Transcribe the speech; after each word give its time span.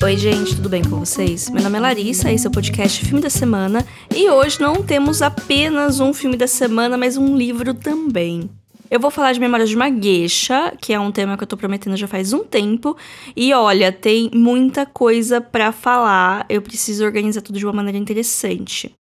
Oi, 0.00 0.16
gente, 0.16 0.54
tudo 0.54 0.68
bem 0.68 0.84
com 0.84 1.00
vocês? 1.00 1.50
Meu 1.50 1.60
nome 1.60 1.76
é 1.76 1.80
Larissa, 1.80 2.30
esse 2.30 2.46
é 2.46 2.48
o 2.48 2.52
podcast 2.52 3.04
Filme 3.04 3.20
da 3.20 3.28
Semana 3.28 3.84
e 4.14 4.30
hoje 4.30 4.60
não 4.60 4.80
temos 4.80 5.22
apenas 5.22 5.98
um 5.98 6.14
filme 6.14 6.36
da 6.36 6.46
semana, 6.46 6.96
mas 6.96 7.16
um 7.16 7.36
livro 7.36 7.74
também. 7.74 8.48
Eu 8.88 9.00
vou 9.00 9.10
falar 9.10 9.32
de 9.32 9.40
Memórias 9.40 9.68
de 9.68 9.74
uma 9.74 9.90
Geisha, 9.90 10.72
que 10.80 10.92
é 10.92 11.00
um 11.00 11.10
tema 11.10 11.36
que 11.36 11.42
eu 11.42 11.48
tô 11.48 11.56
prometendo 11.56 11.96
já 11.96 12.06
faz 12.06 12.32
um 12.32 12.44
tempo. 12.44 12.96
E 13.36 13.52
olha, 13.52 13.90
tem 13.90 14.30
muita 14.32 14.86
coisa 14.86 15.40
para 15.40 15.72
falar, 15.72 16.46
eu 16.48 16.62
preciso 16.62 17.04
organizar 17.04 17.42
tudo 17.42 17.58
de 17.58 17.66
uma 17.66 17.72
maneira 17.72 17.98
interessante. 17.98 18.97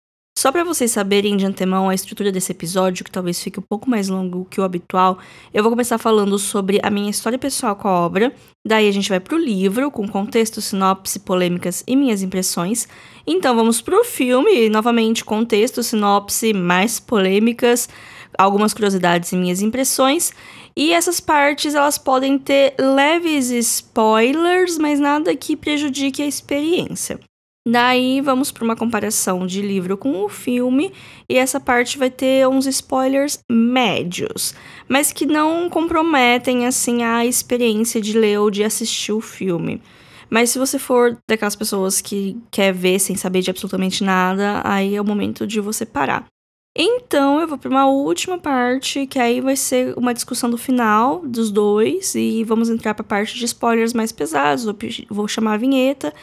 Só 0.43 0.51
para 0.51 0.65
vocês 0.65 0.91
saberem 0.91 1.37
de 1.37 1.45
antemão 1.45 1.87
a 1.87 1.95
estrutura 1.95 2.29
desse 2.29 2.51
episódio, 2.51 3.05
que 3.05 3.11
talvez 3.11 3.41
fique 3.41 3.61
um 3.61 3.63
pouco 3.63 3.89
mais 3.89 4.09
longo 4.09 4.43
que 4.43 4.59
o 4.59 4.63
habitual, 4.65 5.17
eu 5.53 5.63
vou 5.63 5.71
começar 5.71 5.97
falando 5.97 6.37
sobre 6.37 6.81
a 6.83 6.89
minha 6.89 7.09
história 7.09 7.39
pessoal 7.39 7.77
com 7.77 7.87
a 7.87 7.91
obra. 7.91 8.33
Daí 8.67 8.89
a 8.89 8.91
gente 8.91 9.07
vai 9.07 9.21
pro 9.21 9.37
livro, 9.37 9.89
com 9.89 10.05
contexto, 10.05 10.59
sinopse, 10.59 11.19
polêmicas 11.19 11.81
e 11.87 11.95
minhas 11.95 12.21
impressões. 12.21 12.89
Então 13.25 13.55
vamos 13.55 13.79
pro 13.79 14.03
filme, 14.03 14.67
novamente 14.67 15.23
contexto, 15.23 15.81
sinopse, 15.81 16.51
mais 16.51 16.99
polêmicas, 16.99 17.87
algumas 18.37 18.73
curiosidades 18.73 19.31
e 19.31 19.37
minhas 19.37 19.61
impressões. 19.61 20.33
E 20.75 20.91
essas 20.91 21.21
partes 21.21 21.73
elas 21.73 21.97
podem 21.97 22.37
ter 22.37 22.73
leves 22.77 23.49
spoilers, 23.49 24.77
mas 24.77 24.99
nada 24.99 25.33
que 25.37 25.55
prejudique 25.55 26.21
a 26.21 26.27
experiência. 26.27 27.17
Daí 27.65 28.19
vamos 28.19 28.51
para 28.51 28.65
uma 28.65 28.75
comparação 28.75 29.47
de 29.47 29.61
livro 29.61 29.97
com 29.97 30.25
o 30.25 30.27
filme, 30.27 30.91
e 31.29 31.37
essa 31.37 31.61
parte 31.61 31.97
vai 31.97 32.09
ter 32.09 32.45
uns 32.45 32.65
spoilers 32.65 33.39
médios, 33.49 34.53
mas 34.89 35.13
que 35.13 35.25
não 35.25 35.69
comprometem 35.69 36.67
assim 36.67 37.03
a 37.03 37.25
experiência 37.25 38.01
de 38.01 38.17
ler 38.17 38.37
ou 38.39 38.51
de 38.51 38.65
assistir 38.65 39.13
o 39.13 39.21
filme. 39.21 39.81
Mas 40.29 40.49
se 40.49 40.59
você 40.59 40.77
for 40.77 41.17
daquelas 41.25 41.55
pessoas 41.55 42.01
que 42.01 42.37
quer 42.51 42.73
ver 42.73 42.99
sem 42.99 43.15
saber 43.15 43.41
de 43.41 43.49
absolutamente 43.49 44.03
nada, 44.03 44.61
aí 44.65 44.95
é 44.95 45.01
o 45.01 45.05
momento 45.05 45.47
de 45.47 45.61
você 45.61 45.85
parar. 45.85 46.25
Então 46.75 47.39
eu 47.39 47.47
vou 47.47 47.57
para 47.57 47.69
uma 47.69 47.85
última 47.85 48.37
parte, 48.37 49.05
que 49.07 49.19
aí 49.19 49.39
vai 49.39 49.55
ser 49.55 49.93
uma 49.95 50.13
discussão 50.13 50.49
do 50.49 50.57
final 50.57 51.19
dos 51.19 51.49
dois, 51.49 52.13
e 52.15 52.43
vamos 52.43 52.69
entrar 52.69 52.93
para 52.93 53.03
a 53.03 53.07
parte 53.07 53.37
de 53.37 53.45
spoilers 53.45 53.93
mais 53.93 54.11
pesados. 54.11 54.65
Vou 55.09 55.27
chamar 55.29 55.53
a 55.53 55.57
vinheta 55.57 56.13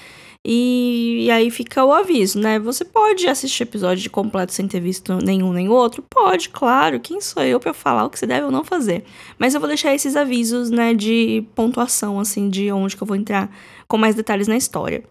e, 0.47 1.27
e, 1.27 1.31
aí 1.31 1.51
fica 1.51 1.85
o 1.85 1.93
aviso, 1.93 2.41
né? 2.41 2.59
Você 2.59 2.83
pode 2.83 3.29
assistir 3.29 3.65
episódio 3.65 4.03
de 4.03 4.09
completo 4.09 4.55
sem 4.55 4.67
ter 4.67 4.81
visto 4.81 5.19
nenhum 5.19 5.53
nem 5.53 5.69
outro? 5.69 6.03
Pode, 6.09 6.49
claro. 6.49 6.99
Quem 6.99 7.21
sou 7.21 7.43
eu 7.43 7.61
para 7.61 7.75
falar 7.75 8.07
o 8.07 8.11
que 8.11 8.19
você 8.19 8.27
deve 8.27 8.47
ou 8.47 8.51
não 8.51 8.65
fazer? 8.65 9.05
Mas 9.39 9.53
eu 9.53 9.61
vou 9.61 9.69
deixar 9.69 9.95
esses 9.95 10.17
avisos, 10.17 10.71
né, 10.71 10.95
de 10.95 11.45
pontuação, 11.55 12.19
assim, 12.19 12.49
de 12.49 12.73
onde 12.73 12.97
que 12.97 13.03
eu 13.03 13.07
vou 13.07 13.17
entrar 13.17 13.55
com 13.87 13.99
mais 13.99 14.15
detalhes 14.15 14.49
na 14.49 14.57
história. 14.57 15.05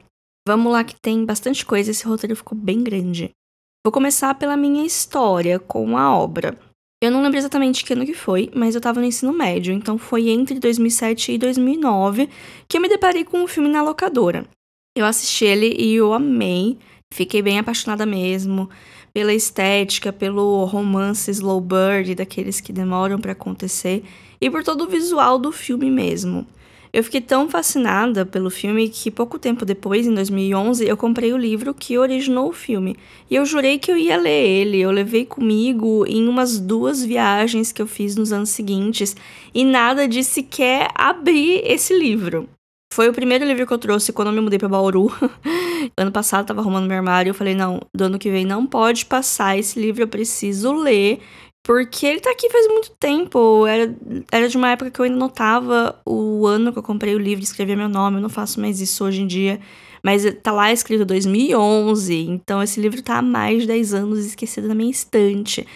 Vamos 0.47 0.71
lá 0.71 0.83
que 0.83 0.99
tem 0.99 1.23
bastante 1.23 1.64
coisa, 1.64 1.91
esse 1.91 2.05
roteiro 2.05 2.36
ficou 2.36 2.58
bem 2.58 2.83
grande. 2.83 3.30
Vou 3.86 3.91
começar 3.91 4.33
pela 4.33 4.58
minha 4.58 4.83
história 4.83 5.59
com 5.59 5.95
a 5.95 6.17
obra. 6.17 6.58
Eu 7.02 7.11
não 7.11 7.21
lembro 7.21 7.38
exatamente 7.38 7.86
que 7.86 7.93
ano 7.93 8.05
que 8.05 8.16
foi, 8.16 8.49
mas 8.55 8.73
eu 8.73 8.81
tava 8.81 8.99
no 8.99 9.05
ensino 9.05 9.31
médio, 9.31 9.73
então 9.73 9.97
foi 9.97 10.30
entre 10.30 10.59
2007 10.59 11.33
e 11.33 11.38
2009 11.38 12.30
que 12.67 12.77
eu 12.77 12.81
me 12.81 12.89
deparei 12.89 13.23
com 13.23 13.43
um 13.43 13.47
filme 13.47 13.69
na 13.69 13.83
locadora. 13.83 14.45
Eu 14.95 15.05
assisti 15.05 15.45
ele 15.45 15.75
e 15.77 15.95
eu 15.95 16.13
amei. 16.13 16.77
Fiquei 17.11 17.41
bem 17.41 17.59
apaixonada 17.59 18.05
mesmo 18.05 18.69
pela 19.13 19.33
estética, 19.33 20.13
pelo 20.13 20.65
romance 20.65 21.29
slow 21.31 21.59
bird, 21.59 22.15
daqueles 22.15 22.61
que 22.61 22.71
demoram 22.71 23.19
para 23.19 23.31
acontecer, 23.31 24.03
e 24.39 24.49
por 24.49 24.63
todo 24.63 24.83
o 24.83 24.87
visual 24.87 25.39
do 25.39 25.51
filme 25.51 25.89
mesmo. 25.89 26.45
Eu 26.91 27.03
fiquei 27.03 27.21
tão 27.21 27.47
fascinada 27.47 28.25
pelo 28.25 28.49
filme 28.49 28.89
que 28.89 29.11
pouco 29.11 29.37
tempo 29.37 29.63
depois, 29.63 30.07
em 30.07 30.13
2011, 30.13 30.87
eu 30.87 30.97
comprei 30.97 31.31
o 31.31 31.37
livro 31.37 31.71
que 31.71 31.99
originou 31.99 32.49
o 32.49 32.53
filme. 32.53 32.95
E 33.29 33.35
eu 33.35 33.45
jurei 33.45 33.77
que 33.77 33.91
eu 33.91 33.97
ia 33.97 34.17
ler 34.17 34.47
ele. 34.47 34.79
Eu 34.79 34.89
levei 34.89 35.23
comigo 35.23 36.03
em 36.07 36.27
umas 36.27 36.59
duas 36.59 37.03
viagens 37.05 37.71
que 37.71 37.81
eu 37.81 37.85
fiz 37.85 38.15
nos 38.15 38.33
anos 38.33 38.49
seguintes 38.49 39.15
e 39.53 39.64
nada 39.64 40.08
de 40.08 40.23
sequer 40.23 40.89
abrir 40.95 41.61
esse 41.64 41.93
livro. 41.93 42.49
Foi 42.92 43.08
o 43.08 43.14
primeiro 43.14 43.45
livro 43.45 43.67
que 43.67 43.73
eu 43.73 43.77
trouxe 43.77 44.11
quando 44.11 44.30
eu 44.30 44.33
me 44.33 44.42
mudei 44.42 44.58
pra 44.58 44.67
Bauru. 44.67 45.11
ano 45.95 46.11
passado 46.11 46.48
tava 46.48 46.61
arrumando 46.61 46.88
meu 46.88 46.98
armário. 46.98 47.30
Eu 47.30 47.33
falei, 47.36 47.54
não, 47.54 47.80
do 47.94 48.05
ano 48.05 48.20
que 48.20 48.32
vem 48.32 48.45
não 48.45 48.66
pode 48.66 49.05
passar 49.05 49.58
esse 49.58 49.80
livro, 49.80 50.04
eu 50.04 50.08
preciso 50.08 50.73
ler. 50.73 51.20
Porque 51.64 52.05
ele 52.08 52.20
tá 52.20 52.32
aqui 52.32 52.50
faz 52.50 52.67
muito 52.67 52.92
tempo. 53.00 53.67
Era, 53.67 53.95
era 54.32 54.50
de 54.50 54.58
uma 54.58 54.72
época 54.72 54.89
que 54.89 55.00
eu 55.00 55.05
ainda 55.05 55.17
notava 55.17 56.00
o 56.05 56.48
ano 56.48 56.73
que 56.73 56.80
eu 56.80 56.83
comprei 56.83 57.14
o 57.14 57.20
livro, 57.20 57.44
escrevia 57.44 57.76
meu 57.76 57.89
nome. 57.89 58.17
Eu 58.17 58.22
não 58.22 58.30
faço 58.30 58.60
mais 58.60 58.82
isso 58.82 59.06
hoje 59.06 59.21
em 59.21 59.27
dia. 59.27 59.60
Mas 60.04 60.23
tá 60.42 60.52
lá 60.52 60.71
escrito 60.71 61.06
2011. 61.06 62.16
Então 62.16 62.64
esse 62.64 62.82
livro 62.82 63.02
tá 63.04 63.20
há 63.20 63.21
mais 63.21 63.61
de 63.61 63.67
10 63.67 63.94
anos 63.94 64.26
esquecido 64.26 64.67
na 64.67 64.73
minha 64.73 64.89
estante. 64.89 65.67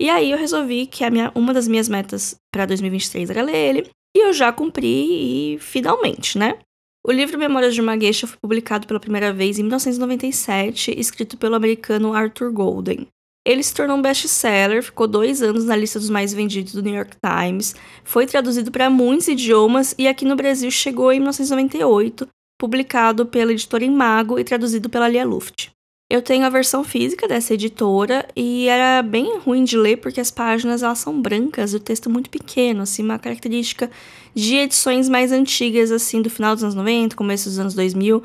E 0.00 0.10
aí 0.10 0.30
eu 0.30 0.38
resolvi 0.38 0.86
que 0.86 1.02
a 1.02 1.10
minha, 1.10 1.32
uma 1.34 1.52
das 1.52 1.66
minhas 1.66 1.88
metas 1.88 2.38
para 2.52 2.66
2023 2.66 3.30
era 3.30 3.42
ler 3.42 3.56
ele. 3.56 3.90
E 4.16 4.20
eu 4.20 4.32
já 4.32 4.52
cumpri 4.52 5.54
e 5.54 5.58
finalmente, 5.58 6.38
né? 6.38 6.58
O 7.06 7.12
livro 7.12 7.38
Memórias 7.38 7.74
de 7.74 7.80
uma 7.80 7.98
Geisha 7.98 8.26
foi 8.26 8.36
publicado 8.38 8.86
pela 8.86 9.00
primeira 9.00 9.32
vez 9.32 9.58
em 9.58 9.62
1997, 9.62 10.98
escrito 10.98 11.36
pelo 11.36 11.54
americano 11.54 12.12
Arthur 12.12 12.52
Golden. 12.52 13.06
Ele 13.46 13.62
se 13.62 13.72
tornou 13.72 13.96
um 13.96 14.02
best-seller, 14.02 14.82
ficou 14.82 15.06
dois 15.06 15.40
anos 15.40 15.64
na 15.64 15.74
lista 15.74 15.98
dos 15.98 16.10
mais 16.10 16.34
vendidos 16.34 16.74
do 16.74 16.82
New 16.82 16.94
York 16.94 17.16
Times, 17.24 17.74
foi 18.04 18.26
traduzido 18.26 18.70
para 18.70 18.90
muitos 18.90 19.28
idiomas 19.28 19.94
e 19.96 20.06
aqui 20.06 20.24
no 20.26 20.36
Brasil 20.36 20.70
chegou 20.70 21.10
em 21.12 21.18
1998, 21.18 22.28
publicado 22.60 23.24
pela 23.24 23.52
editora 23.52 23.84
Imago 23.84 24.38
e 24.38 24.44
traduzido 24.44 24.90
pela 24.90 25.08
Lia 25.08 25.24
Luft. 25.24 25.70
Eu 26.10 26.22
tenho 26.22 26.46
a 26.46 26.48
versão 26.48 26.82
física 26.82 27.28
dessa 27.28 27.52
editora 27.52 28.26
e 28.34 28.66
era 28.66 29.02
bem 29.02 29.38
ruim 29.40 29.62
de 29.62 29.76
ler 29.76 29.98
porque 29.98 30.18
as 30.18 30.30
páginas 30.30 30.82
elas 30.82 31.00
são 31.00 31.20
brancas 31.20 31.74
o 31.74 31.80
texto 31.80 32.08
é 32.08 32.12
muito 32.12 32.30
pequeno, 32.30 32.80
assim, 32.80 33.02
uma 33.02 33.18
característica 33.18 33.90
de 34.34 34.56
edições 34.56 35.06
mais 35.06 35.32
antigas, 35.32 35.92
assim, 35.92 36.22
do 36.22 36.30
final 36.30 36.54
dos 36.54 36.64
anos 36.64 36.74
90, 36.74 37.14
começo 37.14 37.50
dos 37.50 37.58
anos 37.58 37.74
2000. 37.74 38.22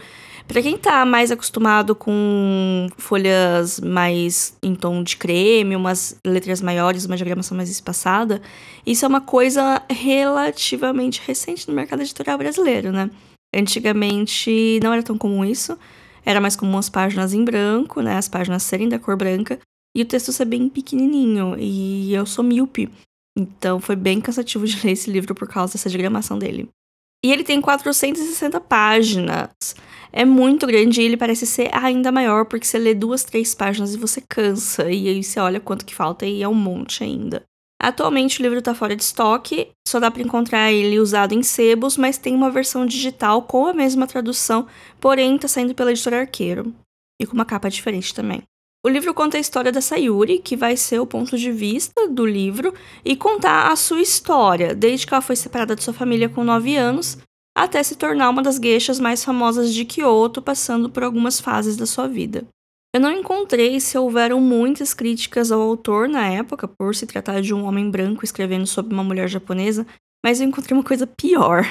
Para 0.47 0.61
quem 0.61 0.77
tá 0.77 1.05
mais 1.05 1.29
acostumado 1.29 1.93
com 1.93 2.87
folhas 2.97 3.81
mais 3.81 4.57
em 4.63 4.75
tom 4.75 5.03
de 5.03 5.17
creme, 5.17 5.75
umas 5.75 6.17
letras 6.25 6.61
maiores, 6.61 7.03
uma 7.03 7.17
diagramação 7.17 7.57
mais 7.57 7.69
espaçada, 7.69 8.41
isso 8.85 9.03
é 9.03 9.07
uma 9.09 9.21
coisa 9.21 9.81
relativamente 9.89 11.21
recente 11.25 11.67
no 11.67 11.73
mercado 11.73 12.01
editorial 12.01 12.37
brasileiro, 12.37 12.93
né? 12.93 13.09
Antigamente 13.53 14.79
não 14.81 14.93
era 14.93 15.03
tão 15.03 15.17
comum 15.17 15.43
isso. 15.43 15.77
Era 16.25 16.41
mais 16.41 16.55
comum 16.55 16.77
as 16.77 16.89
páginas 16.89 17.33
em 17.33 17.43
branco, 17.43 18.01
né? 18.01 18.17
As 18.17 18.29
páginas 18.29 18.63
serem 18.63 18.89
da 18.89 18.99
cor 18.99 19.17
branca. 19.17 19.59
E 19.95 20.01
o 20.01 20.05
texto 20.05 20.31
ser 20.31 20.45
bem 20.45 20.69
pequenininho. 20.69 21.55
E 21.59 22.13
eu 22.13 22.25
sou 22.25 22.43
míope. 22.43 22.89
Então 23.37 23.79
foi 23.79 23.95
bem 23.95 24.21
cansativo 24.21 24.65
de 24.67 24.85
ler 24.85 24.93
esse 24.93 25.11
livro 25.11 25.35
por 25.35 25.47
causa 25.47 25.73
dessa 25.73 25.89
diagramação 25.89 26.37
dele. 26.37 26.69
E 27.25 27.31
ele 27.31 27.43
tem 27.43 27.61
460 27.61 28.59
páginas. 28.59 29.49
É 30.11 30.25
muito 30.25 30.67
grande 30.67 31.01
e 31.01 31.05
ele 31.05 31.15
parece 31.15 31.45
ser 31.47 31.69
ainda 31.73 32.11
maior, 32.11 32.45
porque 32.45 32.67
você 32.67 32.77
lê 32.77 32.93
duas, 32.93 33.23
três 33.23 33.55
páginas 33.55 33.93
e 33.93 33.97
você 33.97 34.21
cansa. 34.21 34.91
E 34.91 35.07
aí 35.07 35.23
você 35.23 35.39
olha 35.39 35.59
quanto 35.59 35.85
que 35.85 35.95
falta 35.95 36.25
e 36.25 36.43
é 36.43 36.47
um 36.47 36.53
monte 36.53 37.03
ainda. 37.03 37.43
Atualmente 37.83 38.39
o 38.39 38.43
livro 38.43 38.59
está 38.59 38.73
fora 38.73 38.95
de 38.95 39.03
estoque, 39.03 39.67
só 39.85 39.99
dá 39.99 40.09
para 40.09 40.21
encontrar 40.21 40.71
ele 40.71 41.01
usado 41.01 41.33
em 41.33 41.43
sebos, 41.43 41.97
mas 41.97 42.17
tem 42.17 42.33
uma 42.33 42.49
versão 42.49 42.85
digital 42.85 43.41
com 43.41 43.67
a 43.67 43.73
mesma 43.73 44.07
tradução, 44.07 44.65
porém 45.01 45.35
está 45.35 45.49
saindo 45.49 45.75
pela 45.75 45.91
editora 45.91 46.21
Arqueiro 46.21 46.73
e 47.21 47.27
com 47.27 47.33
uma 47.33 47.43
capa 47.43 47.69
diferente 47.69 48.13
também. 48.13 48.41
O 48.85 48.89
livro 48.89 49.13
conta 49.13 49.35
a 49.35 49.41
história 49.41 49.69
da 49.69 49.81
Sayuri, 49.81 50.39
que 50.39 50.55
vai 50.55 50.77
ser 50.77 50.99
o 50.99 51.05
ponto 51.05 51.37
de 51.37 51.51
vista 51.51 52.07
do 52.07 52.25
livro 52.25 52.73
e 53.03 53.17
contar 53.17 53.69
a 53.69 53.75
sua 53.75 53.99
história, 53.99 54.73
desde 54.73 55.05
que 55.05 55.13
ela 55.13 55.21
foi 55.21 55.35
separada 55.35 55.75
de 55.75 55.83
sua 55.83 55.93
família 55.93 56.29
com 56.29 56.41
9 56.41 56.77
anos 56.77 57.17
até 57.53 57.83
se 57.83 57.97
tornar 57.97 58.29
uma 58.29 58.41
das 58.41 58.57
gueixas 58.57 58.97
mais 58.97 59.25
famosas 59.25 59.73
de 59.73 59.83
Kyoto, 59.83 60.41
passando 60.41 60.89
por 60.89 61.03
algumas 61.03 61.41
fases 61.41 61.75
da 61.75 61.85
sua 61.85 62.07
vida. 62.07 62.45
Eu 62.95 63.01
não 63.01 63.11
encontrei 63.11 63.79
se 63.79 63.97
houveram 63.97 64.39
muitas 64.39 64.93
críticas 64.93 65.51
ao 65.51 65.59
autor 65.59 66.07
na 66.07 66.27
época, 66.27 66.67
por 66.67 66.93
se 66.93 67.07
tratar 67.07 67.41
de 67.41 67.51
um 67.51 67.65
homem 67.65 67.89
branco 67.89 68.23
escrevendo 68.23 68.67
sobre 68.67 68.93
uma 68.93 69.03
mulher 69.03 69.27
japonesa, 69.27 69.85
mas 70.23 70.39
eu 70.39 70.47
encontrei 70.47 70.77
uma 70.77 70.83
coisa 70.83 71.07
pior: 71.07 71.65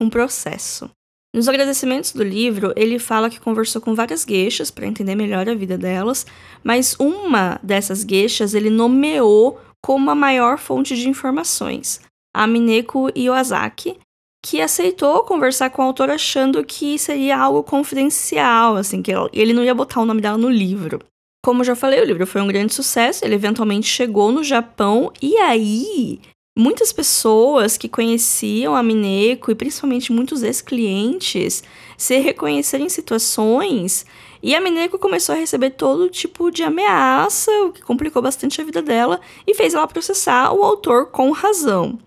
um 0.00 0.08
processo. 0.08 0.90
Nos 1.34 1.48
agradecimentos 1.48 2.12
do 2.12 2.22
livro, 2.22 2.72
ele 2.76 2.98
fala 2.98 3.30
que 3.30 3.40
conversou 3.40 3.80
com 3.80 3.94
várias 3.94 4.24
gueixas 4.24 4.70
para 4.70 4.86
entender 4.86 5.14
melhor 5.14 5.48
a 5.48 5.54
vida 5.54 5.78
delas, 5.78 6.26
mas 6.62 6.94
uma 6.98 7.58
dessas 7.62 8.04
gueixas 8.04 8.54
ele 8.54 8.68
nomeou 8.68 9.58
como 9.82 10.10
a 10.10 10.14
maior 10.14 10.58
fonte 10.58 10.94
de 10.94 11.08
informações, 11.08 12.00
a 12.34 12.46
Mineko 12.46 13.10
Iwasaki, 13.16 13.98
que 14.42 14.60
aceitou 14.60 15.22
conversar 15.22 15.70
com 15.70 15.82
o 15.82 15.84
autor 15.84 16.10
achando 16.10 16.64
que 16.64 16.98
seria 16.98 17.38
algo 17.38 17.62
confidencial, 17.62 18.76
assim, 18.76 19.00
que 19.00 19.12
ele 19.32 19.52
não 19.52 19.62
ia 19.62 19.74
botar 19.74 20.00
o 20.00 20.04
nome 20.04 20.20
dela 20.20 20.36
no 20.36 20.50
livro. 20.50 20.98
Como 21.44 21.64
já 21.64 21.76
falei, 21.76 22.00
o 22.00 22.04
livro 22.04 22.26
foi 22.26 22.40
um 22.40 22.46
grande 22.46 22.74
sucesso, 22.74 23.24
ele 23.24 23.34
eventualmente 23.34 23.86
chegou 23.86 24.32
no 24.32 24.44
Japão 24.44 25.12
e 25.20 25.36
aí 25.38 26.20
muitas 26.56 26.92
pessoas 26.92 27.76
que 27.76 27.88
conheciam 27.88 28.76
a 28.76 28.82
Mineko 28.82 29.50
e 29.50 29.54
principalmente 29.54 30.12
muitos 30.12 30.42
ex-clientes 30.42 31.64
se 31.96 32.18
reconheceram 32.18 32.84
em 32.84 32.88
situações 32.88 34.04
e 34.42 34.54
a 34.54 34.60
Mineko 34.60 34.98
começou 34.98 35.34
a 35.34 35.38
receber 35.38 35.70
todo 35.70 36.10
tipo 36.10 36.50
de 36.50 36.64
ameaça, 36.64 37.50
o 37.62 37.72
que 37.72 37.82
complicou 37.82 38.20
bastante 38.20 38.60
a 38.60 38.64
vida 38.64 38.82
dela 38.82 39.20
e 39.46 39.54
fez 39.54 39.72
ela 39.72 39.86
processar 39.86 40.52
o 40.52 40.62
autor 40.62 41.06
com 41.06 41.30
razão. 41.30 41.98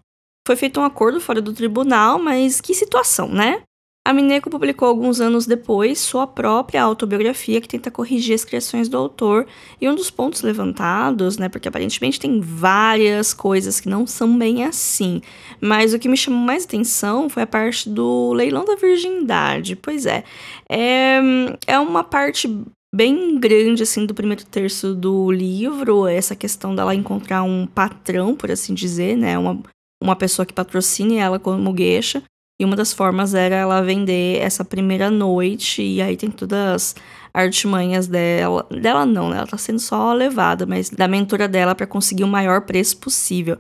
Foi 0.46 0.56
feito 0.56 0.80
um 0.80 0.84
acordo 0.84 1.20
fora 1.20 1.42
do 1.42 1.54
tribunal, 1.54 2.20
mas 2.20 2.62
que 2.62 2.74
situação, 2.74 3.28
né? 3.28 3.62
A 4.08 4.14
Mineko 4.14 4.52
publicou 4.52 4.88
alguns 4.88 5.20
anos 5.20 5.48
depois 5.48 5.98
sua 5.98 6.28
própria 6.28 6.84
autobiografia 6.84 7.60
que 7.60 7.68
tenta 7.68 7.90
corrigir 7.90 8.36
as 8.36 8.46
criações 8.46 8.88
do 8.88 8.96
autor, 8.96 9.48
e 9.82 9.90
um 9.90 9.96
dos 9.96 10.12
pontos 10.12 10.44
levantados, 10.44 11.40
né, 11.40 11.50
porque 11.50 11.68
aparentemente 11.68 12.20
tem 12.20 12.40
várias 12.40 13.34
coisas 13.34 13.80
que 13.80 13.90
não 13.90 14.06
são 14.06 14.38
bem 14.38 14.64
assim, 14.64 15.24
mas 15.60 15.92
o 15.92 15.98
que 15.98 16.08
me 16.08 16.16
chamou 16.16 16.40
mais 16.40 16.66
atenção 16.66 17.28
foi 17.28 17.42
a 17.42 17.48
parte 17.48 17.90
do 17.90 18.32
leilão 18.34 18.64
da 18.64 18.76
virgindade. 18.76 19.76
Pois 19.76 20.06
é, 20.06 20.24
é, 20.70 21.20
é 21.66 21.80
uma 21.80 22.04
parte 22.04 22.48
bem 22.94 23.40
grande 23.40 23.82
assim 23.82 24.06
do 24.06 24.14
primeiro 24.14 24.46
terço 24.46 24.94
do 24.94 25.32
livro, 25.32 26.06
essa 26.06 26.36
questão 26.36 26.76
dela 26.76 26.94
encontrar 26.94 27.42
um 27.42 27.66
patrão, 27.66 28.36
por 28.36 28.52
assim 28.52 28.76
dizer, 28.76 29.18
né, 29.18 29.36
uma 29.36 29.64
uma 30.06 30.16
pessoa 30.16 30.46
que 30.46 30.54
patrocine 30.54 31.18
ela 31.18 31.40
como 31.40 31.75
geisha. 31.75 32.24
E 32.57 32.63
uma 32.63 32.75
das 32.75 32.94
formas 32.94 33.34
era 33.34 33.56
ela 33.56 33.81
vender 33.81 34.40
essa 34.40 34.63
primeira 34.63 35.12
noite, 35.12 35.81
e 35.81 36.02
aí 36.02 36.16
tem 36.16 36.31
todas 36.31 36.57
as 36.57 36.96
artimanhas 37.34 38.07
dela. 38.07 38.66
Dela 38.72 39.06
não, 39.06 39.30
né? 39.30 39.38
Ela 39.38 39.48
tá 39.48 39.57
sendo 39.57 39.80
só 39.80 40.13
levada, 40.13 40.66
mas 40.66 40.90
da 40.90 41.06
mentora 41.06 41.50
dela 41.50 41.75
para 41.75 41.86
conseguir 41.86 42.24
o 42.24 42.30
maior 42.30 42.62
preço 42.62 42.98
possível. 42.98 43.57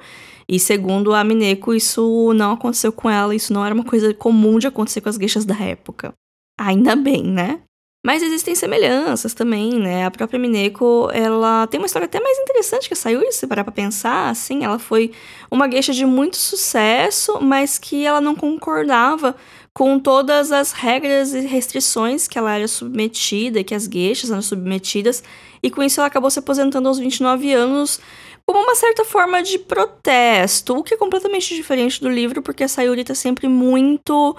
E 0.47 0.57
segundo 0.59 1.13
a 1.13 1.23
Mineko, 1.25 1.73
isso 1.73 2.31
não 2.33 2.53
aconteceu 2.53 2.93
com 2.93 3.09
ela, 3.09 3.35
isso 3.35 3.51
não 3.51 3.65
era 3.65 3.75
uma 3.75 3.83
coisa 3.83 4.13
comum 4.13 4.59
de 4.59 4.67
acontecer 4.67 5.01
com 5.01 5.09
as 5.09 5.17
gueixas 5.17 5.43
da 5.43 5.59
época. 5.59 6.13
Ainda 6.57 6.95
bem, 6.95 7.23
né? 7.23 7.59
Mas 8.05 8.21
existem 8.21 8.53
semelhanças 8.53 9.33
também, 9.33 9.79
né? 9.79 10.05
A 10.05 10.11
própria 10.11 10.39
Mineko, 10.39 11.09
ela 11.11 11.65
tem 11.65 11.79
uma 11.79 11.87
história 11.87 12.05
até 12.05 12.19
mais 12.19 12.37
interessante 12.37 12.87
que 12.87 12.93
saiu 12.93 13.23
isso, 13.23 13.39
se 13.39 13.47
parar 13.47 13.63
pra 13.63 13.73
pensar, 13.73 14.29
assim, 14.29 14.63
ela 14.63 14.77
foi 14.77 15.11
uma 15.49 15.67
geisha 15.67 15.91
de 15.91 16.05
muito 16.05 16.37
sucesso, 16.37 17.39
mas 17.41 17.79
que 17.79 18.05
ela 18.05 18.21
não 18.21 18.35
concordava 18.35 19.35
com 19.73 19.97
todas 19.97 20.51
as 20.51 20.71
regras 20.71 21.33
e 21.33 21.39
restrições 21.47 22.27
que 22.27 22.37
ela 22.37 22.55
era 22.55 22.67
submetida, 22.67 23.63
que 23.63 23.73
as 23.73 23.87
gueixas 23.87 24.29
eram 24.29 24.43
submetidas, 24.43 25.23
e 25.63 25.71
com 25.71 25.81
isso 25.81 25.99
ela 25.99 26.05
acabou 26.05 26.29
se 26.29 26.37
aposentando 26.37 26.87
aos 26.87 26.99
29 26.99 27.53
anos 27.53 27.99
como 28.45 28.59
uma 28.59 28.75
certa 28.75 29.03
forma 29.03 29.41
de 29.41 29.57
protesto, 29.57 30.77
o 30.77 30.83
que 30.83 30.93
é 30.93 30.97
completamente 30.97 31.55
diferente 31.55 31.99
do 31.99 32.07
livro, 32.07 32.43
porque 32.43 32.65
a 32.65 32.67
Sayuri 32.67 33.03
tá 33.03 33.15
sempre 33.15 33.47
muito 33.47 34.35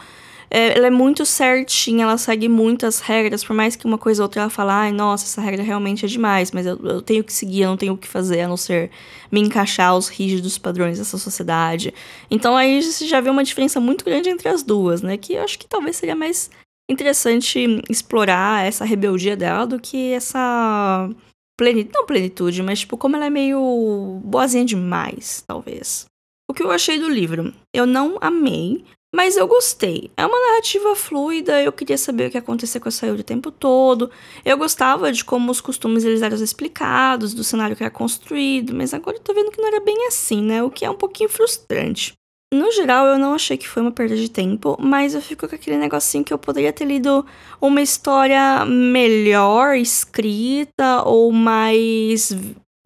é, 0.51 0.77
ela 0.77 0.87
é 0.87 0.91
muito 0.91 1.27
certinha, 1.27 2.05
ela 2.05 2.19
segue 2.19 2.49
muitas 2.49 3.01
regras, 3.01 3.45
por 3.45 3.55
mais 3.55 3.75
que 3.75 3.87
uma 3.87 3.99
coisa 3.99 4.23
ou 4.23 4.27
outra 4.27 4.43
ela 4.43 4.51
fala, 4.51 4.75
ai, 4.83 4.93
nossa, 4.93 5.25
essa 5.25 5.41
regra 5.41 5.63
realmente 5.63 6.05
é 6.05 6.09
demais, 6.09 6.53
mas 6.53 6.67
eu, 6.67 6.79
eu 6.85 7.03
tenho 7.03 7.25
que 7.25 7.33
seguir, 7.33 7.63
eu 7.63 7.71
não 7.71 7.77
tenho 7.77 7.95
o 7.95 7.99
que 7.99 8.09
fazer, 8.09 8.43
a 8.43 8.49
não 8.49 8.57
ser 8.57 8.91
me 9.31 9.41
encaixar 9.41 9.91
aos 9.91 10.09
rígidos 10.09 10.59
padrões 10.59 10.99
dessa 10.99 11.19
sociedade. 11.19 11.93
Então 12.31 12.57
aí 12.57 12.83
você 12.83 13.07
já 13.07 13.21
vê 13.21 13.31
uma 13.31 13.45
diferença 13.45 13.81
muito 13.81 14.05
grande 14.05 14.29
entre 14.29 14.49
as 14.49 14.63
duas, 14.63 15.03
né? 15.03 15.17
Que 15.17 15.35
eu 15.35 15.43
acho 15.43 15.59
que 15.59 15.67
talvez 15.67 15.97
seria 15.97 16.17
mais 16.17 16.51
interessante 16.89 17.83
explorar 17.91 18.65
essa 18.65 18.85
rebeldia 18.85 19.37
dela 19.37 19.67
do 19.67 19.81
que 19.81 20.13
essa 20.13 21.11
plenitude, 21.59 21.95
não 21.95 22.07
plenitude, 22.07 22.63
mas 22.63 22.81
tipo, 22.81 22.97
como 22.97 23.17
ela 23.17 23.27
é 23.27 23.31
meio 23.31 24.21
boazinha 24.25 24.65
demais, 24.65 25.43
talvez. 25.47 26.07
O 26.49 26.55
que 26.55 26.63
eu 26.63 26.71
achei 26.71 26.99
do 26.99 27.09
livro? 27.09 27.53
Eu 27.75 27.87
não 27.87 28.19
amei, 28.21 28.85
mas 29.17 29.35
eu 29.35 29.49
gostei. 29.49 30.11
É 30.15 30.27
uma 30.27 30.39
narrativa 30.39 30.95
fluida, 30.95 31.63
eu 31.63 31.73
queria 31.73 31.97
saber 31.97 32.29
o 32.29 32.31
que 32.31 32.37
acontecia 32.37 32.79
com 32.79 32.91
a 32.91 32.93
Sayuri 32.93 33.23
o 33.23 33.25
tempo 33.25 33.51
todo. 33.51 34.11
Eu 34.45 34.59
gostava 34.59 35.11
de 35.11 35.25
como 35.25 35.51
os 35.51 35.59
costumes 35.59 36.05
eles 36.05 36.21
eram 36.21 36.37
explicados, 36.37 37.33
do 37.33 37.43
cenário 37.43 37.75
que 37.75 37.83
era 37.83 37.91
construído, 37.91 38.75
mas 38.75 38.93
agora 38.93 39.17
eu 39.17 39.23
tô 39.23 39.33
vendo 39.33 39.51
que 39.51 39.59
não 39.59 39.69
era 39.69 39.81
bem 39.81 40.07
assim, 40.07 40.43
né? 40.43 40.63
O 40.63 40.69
que 40.69 40.85
é 40.85 40.91
um 40.91 40.95
pouquinho 40.95 41.31
frustrante. 41.31 42.13
No 42.53 42.71
geral, 42.71 43.07
eu 43.07 43.19
não 43.19 43.33
achei 43.33 43.57
que 43.57 43.67
foi 43.67 43.83
uma 43.83 43.91
perda 43.91 44.15
de 44.15 44.31
tempo, 44.31 44.77
mas 44.79 45.15
eu 45.15 45.23
fico 45.23 45.49
com 45.49 45.55
aquele 45.55 45.79
negocinho 45.79 46.23
que 46.23 46.33
eu 46.33 46.39
poderia 46.39 46.73
ter 46.73 46.85
lido 46.85 47.25
uma 47.59 47.81
história 47.81 48.67
melhor 48.67 49.77
escrita 49.77 51.03
ou 51.05 51.33
mais 51.33 52.33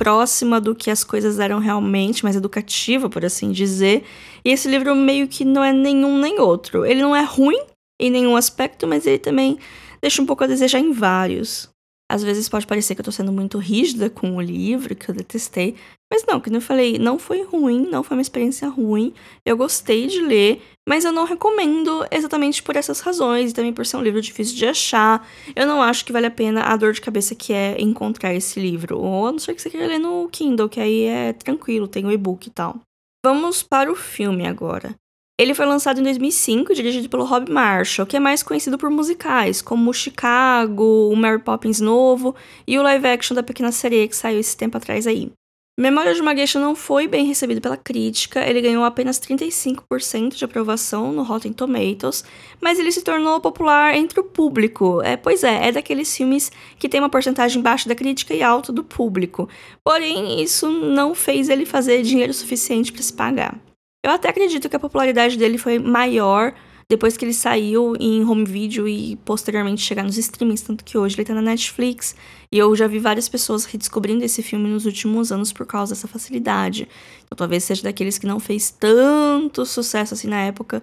próxima 0.01 0.59
do 0.59 0.75
que 0.75 0.91
as 0.91 1.05
coisas 1.05 1.39
eram 1.39 1.59
realmente, 1.59 2.25
mais 2.25 2.35
educativa, 2.35 3.11
por 3.11 3.23
assim 3.23 3.53
dizer. 3.53 4.03
E 4.43 4.51
esse 4.51 4.67
livro 4.67 4.97
meio 4.97 5.29
que 5.29 5.45
não 5.45 5.63
é 5.63 5.75
nenhum 5.75 6.19
nem 6.19 6.41
outro. 6.41 6.87
Ele 6.87 7.03
não 7.03 7.15
é 7.15 7.23
ruim 7.23 7.61
em 8.01 8.11
nenhum 8.11 8.35
aspecto, 8.35 8.87
mas 8.87 9.07
ele 9.07 9.19
também 9.19 9.59
deixa 10.01 10.23
um 10.23 10.25
pouco 10.25 10.43
a 10.43 10.47
desejar 10.47 10.79
em 10.79 10.91
vários. 10.91 11.70
Às 12.11 12.25
vezes 12.25 12.49
pode 12.49 12.67
parecer 12.67 12.97
que 12.97 13.01
eu 13.01 13.05
tô 13.05 13.13
sendo 13.13 13.31
muito 13.31 13.57
rígida 13.57 14.11
com 14.11 14.37
o 14.37 14.41
livro, 14.41 14.97
que 14.97 15.09
eu 15.09 15.15
detestei, 15.15 15.77
mas 16.13 16.25
não, 16.27 16.41
como 16.41 16.57
eu 16.57 16.61
falei, 16.61 16.99
não 16.99 17.21
foi 17.21 17.45
ruim, 17.45 17.87
não 17.89 18.03
foi 18.03 18.17
uma 18.17 18.21
experiência 18.21 18.69
ruim. 18.69 19.15
Eu 19.47 19.57
gostei 19.57 20.09
de 20.09 20.21
ler, 20.21 20.61
mas 20.89 21.05
eu 21.05 21.13
não 21.13 21.25
recomendo 21.25 22.05
exatamente 22.11 22.65
por 22.65 22.75
essas 22.75 22.99
razões, 22.99 23.53
e 23.53 23.55
também 23.55 23.73
por 23.73 23.87
ser 23.87 23.97
um 23.97 24.03
livro 24.03 24.21
difícil 24.21 24.57
de 24.57 24.67
achar. 24.67 25.25
Eu 25.55 25.69
não 25.69 25.81
acho 25.81 26.05
que 26.05 26.13
vale 26.13 26.27
a 26.27 26.33
pena 26.33 26.65
a 26.65 26.77
dor 26.77 26.93
de 26.93 27.01
cabeça 27.01 27.37
que 27.37 27.53
é 27.53 27.81
encontrar 27.81 28.35
esse 28.35 28.59
livro. 28.59 28.99
Ou 28.99 29.29
a 29.29 29.31
não 29.31 29.39
ser 29.39 29.55
que 29.55 29.63
você 29.63 29.71
queira 29.71 29.87
ler 29.87 30.01
no 30.01 30.29
Kindle, 30.33 30.69
que 30.69 30.81
aí 30.81 31.05
é 31.05 31.33
tranquilo, 31.33 31.87
tem 31.87 32.05
o 32.05 32.11
e-book 32.11 32.45
e 32.45 32.51
tal. 32.51 32.81
Vamos 33.25 33.63
para 33.63 33.93
o 33.93 33.95
filme 33.95 34.49
agora. 34.49 34.97
Ele 35.41 35.55
foi 35.55 35.65
lançado 35.65 35.99
em 35.99 36.03
2005, 36.03 36.75
dirigido 36.75 37.09
pelo 37.09 37.25
Rob 37.25 37.51
Marshall, 37.51 38.07
que 38.07 38.15
é 38.15 38.21
mais 38.21 38.43
conhecido 38.43 38.77
por 38.77 38.91
musicais, 38.91 39.63
como 39.63 39.91
Chicago, 39.95 41.09
o 41.11 41.17
Mary 41.17 41.39
Poppins 41.39 41.81
novo 41.81 42.35
e 42.67 42.79
o 42.79 42.83
live 42.83 43.07
action 43.07 43.35
da 43.35 43.43
Pequena 43.43 43.73
Sereia, 43.73 44.07
que 44.07 44.15
saiu 44.15 44.39
esse 44.39 44.55
tempo 44.55 44.77
atrás 44.77 45.07
aí. 45.07 45.33
Memória 45.79 46.13
de 46.13 46.21
uma 46.21 46.37
Geisha 46.37 46.61
não 46.61 46.77
foi 46.77 47.09
bem 47.09 47.25
recebido 47.25 47.59
pela 47.59 47.79
crítica, 47.79 48.47
ele 48.47 48.61
ganhou 48.61 48.85
apenas 48.85 49.19
35% 49.19 50.35
de 50.35 50.45
aprovação 50.45 51.11
no 51.11 51.23
Rotten 51.23 51.55
Tomatoes, 51.55 52.23
mas 52.61 52.79
ele 52.79 52.93
se 52.93 53.01
tornou 53.01 53.41
popular 53.41 53.95
entre 53.95 54.21
o 54.21 54.25
público. 54.25 55.01
É, 55.01 55.17
pois 55.17 55.43
é, 55.43 55.69
é 55.69 55.73
daqueles 55.73 56.15
filmes 56.15 56.53
que 56.79 56.87
tem 56.87 57.01
uma 57.01 57.09
porcentagem 57.09 57.63
baixa 57.63 57.89
da 57.89 57.95
crítica 57.95 58.35
e 58.35 58.43
alta 58.43 58.71
do 58.71 58.85
público. 58.85 59.49
Porém, 59.83 60.43
isso 60.43 60.71
não 60.71 61.15
fez 61.15 61.49
ele 61.49 61.65
fazer 61.65 62.03
dinheiro 62.03 62.35
suficiente 62.35 62.93
para 62.93 63.01
se 63.03 63.15
pagar. 63.15 63.59
Eu 64.05 64.13
até 64.13 64.29
acredito 64.29 64.69
que 64.69 64.77
a 64.77 64.81
popularidade 64.81 65.37
dele 65.37 65.59
foi 65.59 65.79
maior 65.79 66.55
depois 66.91 67.17
que 67.17 67.25
ele 67.25 67.33
saiu 67.33 67.95
em 68.01 68.25
home 68.25 68.45
video 68.45 68.89
e 68.89 69.15
posteriormente 69.25 69.81
chegar 69.81 70.03
nos 70.03 70.19
streamings, 70.19 70.63
tanto 70.63 70.85
que 70.85 70.99
hoje 70.99 71.15
ele 71.15 71.25
tá 71.25 71.33
na 71.33 71.41
Netflix. 71.41 72.17
E 72.53 72.59
eu 72.59 72.75
já 72.75 72.89
vi 72.89 72.99
várias 72.99 73.29
pessoas 73.29 73.65
redescobrindo 73.65 74.25
esse 74.25 74.43
filme 74.43 74.69
nos 74.69 74.87
últimos 74.87 75.31
anos 75.31 75.53
por 75.53 75.65
causa 75.67 75.95
dessa 75.95 76.09
facilidade. 76.09 76.89
Então 77.25 77.37
talvez 77.37 77.63
seja 77.63 77.85
daqueles 77.85 78.19
que 78.19 78.27
não 78.27 78.41
fez 78.41 78.73
tanto 78.73 79.65
sucesso 79.65 80.15
assim 80.15 80.27
na 80.27 80.41
época, 80.41 80.83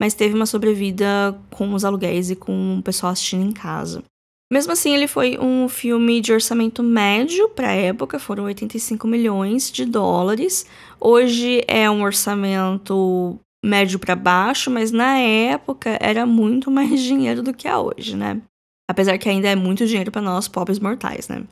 mas 0.00 0.14
teve 0.14 0.36
uma 0.36 0.46
sobrevida 0.46 1.36
com 1.50 1.74
os 1.74 1.84
aluguéis 1.84 2.30
e 2.30 2.36
com 2.36 2.78
o 2.78 2.82
pessoal 2.82 3.10
assistindo 3.10 3.44
em 3.44 3.52
casa. 3.52 4.04
Mesmo 4.50 4.72
assim, 4.72 4.94
ele 4.94 5.06
foi 5.06 5.38
um 5.38 5.68
filme 5.68 6.22
de 6.22 6.32
orçamento 6.32 6.82
médio 6.82 7.50
para 7.50 7.68
a 7.68 7.74
época, 7.74 8.18
foram 8.18 8.44
85 8.44 9.06
milhões 9.06 9.70
de 9.70 9.84
dólares. 9.84 10.64
Hoje 10.98 11.62
é 11.68 11.90
um 11.90 12.02
orçamento 12.02 13.38
médio 13.62 13.98
para 13.98 14.16
baixo, 14.16 14.70
mas 14.70 14.90
na 14.90 15.18
época 15.18 15.98
era 16.00 16.24
muito 16.24 16.70
mais 16.70 17.00
dinheiro 17.02 17.42
do 17.42 17.52
que 17.52 17.68
é 17.68 17.76
hoje, 17.76 18.16
né? 18.16 18.40
Apesar 18.90 19.18
que 19.18 19.28
ainda 19.28 19.48
é 19.48 19.54
muito 19.54 19.86
dinheiro 19.86 20.10
para 20.10 20.22
nós 20.22 20.48
pobres 20.48 20.78
mortais, 20.78 21.28
né? 21.28 21.44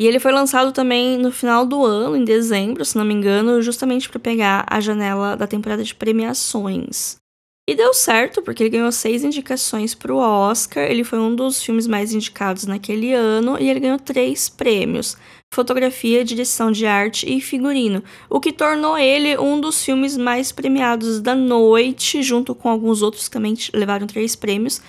E 0.00 0.06
ele 0.06 0.20
foi 0.20 0.30
lançado 0.30 0.72
também 0.72 1.18
no 1.18 1.32
final 1.32 1.66
do 1.66 1.84
ano, 1.84 2.16
em 2.16 2.24
dezembro, 2.24 2.84
se 2.84 2.96
não 2.96 3.04
me 3.04 3.14
engano, 3.14 3.62
justamente 3.62 4.08
para 4.08 4.18
pegar 4.20 4.64
a 4.68 4.80
janela 4.80 5.36
da 5.36 5.46
temporada 5.46 5.82
de 5.82 5.94
premiações. 5.94 7.16
E 7.66 7.74
deu 7.74 7.94
certo, 7.94 8.42
porque 8.42 8.62
ele 8.62 8.68
ganhou 8.68 8.92
seis 8.92 9.24
indicações 9.24 9.94
para 9.94 10.12
o 10.12 10.18
Oscar, 10.18 10.84
ele 10.84 11.02
foi 11.02 11.18
um 11.18 11.34
dos 11.34 11.62
filmes 11.62 11.86
mais 11.86 12.12
indicados 12.12 12.66
naquele 12.66 13.14
ano 13.14 13.56
e 13.58 13.70
ele 13.70 13.80
ganhou 13.80 13.98
três 13.98 14.50
prêmios: 14.50 15.16
fotografia, 15.50 16.22
direção 16.22 16.70
de 16.70 16.84
arte 16.84 17.26
e 17.26 17.40
figurino, 17.40 18.04
o 18.28 18.38
que 18.38 18.52
tornou 18.52 18.98
ele 18.98 19.38
um 19.38 19.58
dos 19.58 19.82
filmes 19.82 20.14
mais 20.14 20.52
premiados 20.52 21.22
da 21.22 21.34
noite, 21.34 22.22
junto 22.22 22.54
com 22.54 22.68
alguns 22.68 23.00
outros 23.00 23.28
que 23.28 23.30
também 23.30 23.56
levaram 23.72 24.06
três 24.06 24.36
prêmios. 24.36 24.82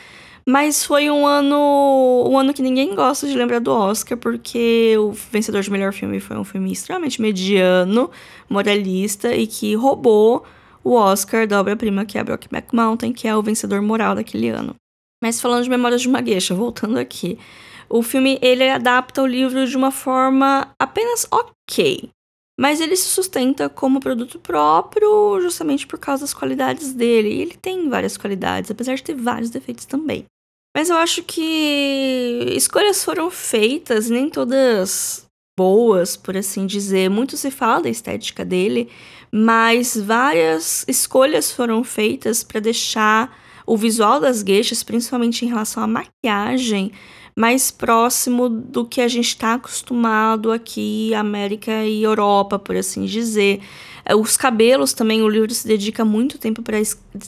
Mas 0.45 0.83
foi 0.83 1.09
um 1.09 1.25
ano, 1.25 2.27
um 2.29 2.37
ano 2.37 2.53
que 2.53 2.61
ninguém 2.61 2.93
gosta 2.93 3.25
de 3.25 3.35
lembrar 3.35 3.59
do 3.59 3.71
Oscar, 3.71 4.17
porque 4.17 4.95
o 4.99 5.11
vencedor 5.11 5.61
de 5.61 5.71
melhor 5.71 5.93
filme 5.93 6.19
foi 6.19 6.37
um 6.37 6.43
filme 6.43 6.71
extremamente 6.73 7.21
mediano, 7.21 8.11
moralista 8.49 9.33
e 9.33 9.47
que 9.47 9.73
roubou 9.75 10.45
o 10.85 10.93
Oscar 10.93 11.47
da 11.47 11.59
obra-prima 11.59 12.05
que 12.05 12.17
é 12.17 12.23
Brokeback 12.23 12.73
Mountain, 12.73 13.11
que 13.11 13.27
é 13.27 13.35
o 13.35 13.41
vencedor 13.41 13.81
moral 13.81 14.13
daquele 14.13 14.49
ano. 14.49 14.75
Mas 15.21 15.41
falando 15.41 15.63
de 15.63 15.69
Memórias 15.69 16.01
de 16.01 16.07
uma 16.07 16.23
Geisha, 16.23 16.53
voltando 16.53 16.99
aqui. 16.99 17.39
O 17.89 18.03
filme, 18.03 18.37
ele 18.41 18.69
adapta 18.69 19.23
o 19.23 19.27
livro 19.27 19.65
de 19.65 19.75
uma 19.75 19.89
forma 19.89 20.71
apenas 20.79 21.27
ok. 21.31 22.09
mas 22.59 22.79
ele 22.79 22.95
se 22.95 23.09
sustenta 23.09 23.67
como 23.67 23.99
produto 23.99 24.39
próprio 24.39 25.41
justamente 25.41 25.85
por 25.85 25.99
causa 25.99 26.23
das 26.23 26.33
qualidades 26.33 26.93
dele. 26.93 27.29
E 27.29 27.41
ele 27.41 27.57
tem 27.61 27.89
várias 27.89 28.15
qualidades, 28.15 28.71
apesar 28.71 28.95
de 28.95 29.03
ter 29.03 29.15
vários 29.15 29.49
defeitos 29.49 29.85
também. 29.85 30.25
Mas 30.75 30.89
eu 30.89 30.97
acho 30.97 31.23
que 31.23 32.53
escolhas 32.55 33.03
foram 33.03 33.31
feitas, 33.31 34.09
nem 34.09 34.29
todas 34.29 35.25
boas, 35.57 36.17
por 36.17 36.35
assim 36.35 36.65
dizer. 36.65 37.09
Muito 37.09 37.37
se 37.37 37.49
fala 37.49 37.83
da 37.83 37.89
estética 37.89 38.43
dele, 38.43 38.89
mas 39.31 39.95
várias 39.95 40.85
escolhas 40.87 41.51
foram 41.51 41.83
feitas 41.83 42.43
para 42.43 42.59
deixar 42.59 43.35
o 43.65 43.75
visual 43.75 44.19
das 44.19 44.43
gueixas, 44.43 44.83
principalmente 44.83 45.43
em 45.43 45.47
relação 45.47 45.81
à 45.81 45.87
maquiagem, 45.87 46.91
mais 47.35 47.69
próximo 47.69 48.47
do 48.47 48.85
que 48.85 49.01
a 49.01 49.07
gente 49.07 49.27
está 49.27 49.55
acostumado 49.55 50.51
aqui, 50.51 51.13
América 51.13 51.83
e 51.83 52.03
Europa, 52.03 52.57
por 52.57 52.77
assim 52.77 53.05
dizer. 53.05 53.59
É, 54.05 54.15
os 54.15 54.37
cabelos 54.37 54.93
também, 54.93 55.21
o 55.21 55.27
livro 55.27 55.53
se 55.53 55.67
dedica 55.67 56.05
muito 56.05 56.37
tempo 56.37 56.61
para 56.61 56.77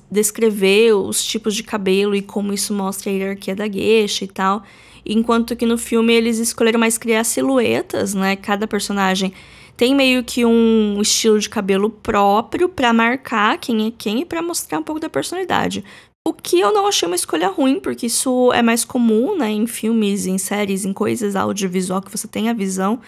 descrever 0.10 0.94
os 0.94 1.24
tipos 1.24 1.56
de 1.56 1.64
cabelo 1.64 2.16
e 2.16 2.22
como 2.22 2.54
isso 2.54 2.74
mostra 2.74 3.10
a 3.10 3.14
hierarquia 3.14 3.56
da 3.56 3.68
gueixa 3.68 4.24
e 4.24 4.28
tal. 4.28 4.64
Enquanto 5.08 5.56
que 5.56 5.66
no 5.66 5.78
filme 5.78 6.14
eles 6.14 6.38
escolheram 6.38 6.80
mais 6.80 6.98
criar 6.98 7.24
silhuetas, 7.24 8.14
né? 8.14 8.36
Cada 8.36 8.68
personagem 8.68 9.34
tem 9.78 9.94
meio 9.96 10.24
que 10.24 10.44
um 10.44 11.00
estilo 11.02 11.40
de 11.40 11.48
cabelo 11.50 11.90
próprio 11.90 12.68
para 12.68 12.92
marcar 12.92 13.58
quem 13.60 13.88
é 13.88 13.92
quem 13.96 14.22
e 14.22 14.26
para 14.26 14.42
mostrar 14.42 14.80
um 14.80 14.84
pouco 14.84 15.00
da 15.00 15.10
personalidade. 15.10 15.84
O 16.28 16.34
que 16.34 16.60
eu 16.60 16.74
não 16.74 16.88
achei 16.88 17.08
uma 17.08 17.16
escolha 17.16 17.48
ruim, 17.48 17.80
porque 17.80 18.08
isso 18.08 18.52
é 18.52 18.62
mais 18.62 18.84
comum, 18.84 19.38
né, 19.38 19.50
em 19.50 19.66
filmes, 19.66 20.26
em 20.26 20.38
séries, 20.38 20.84
em 20.84 20.92
coisas 20.92 21.36
audiovisual 21.36 22.02
que 22.02 22.12
você 22.12 22.28
tem 22.28 22.50
a 22.50 22.54
visão 22.54 23.00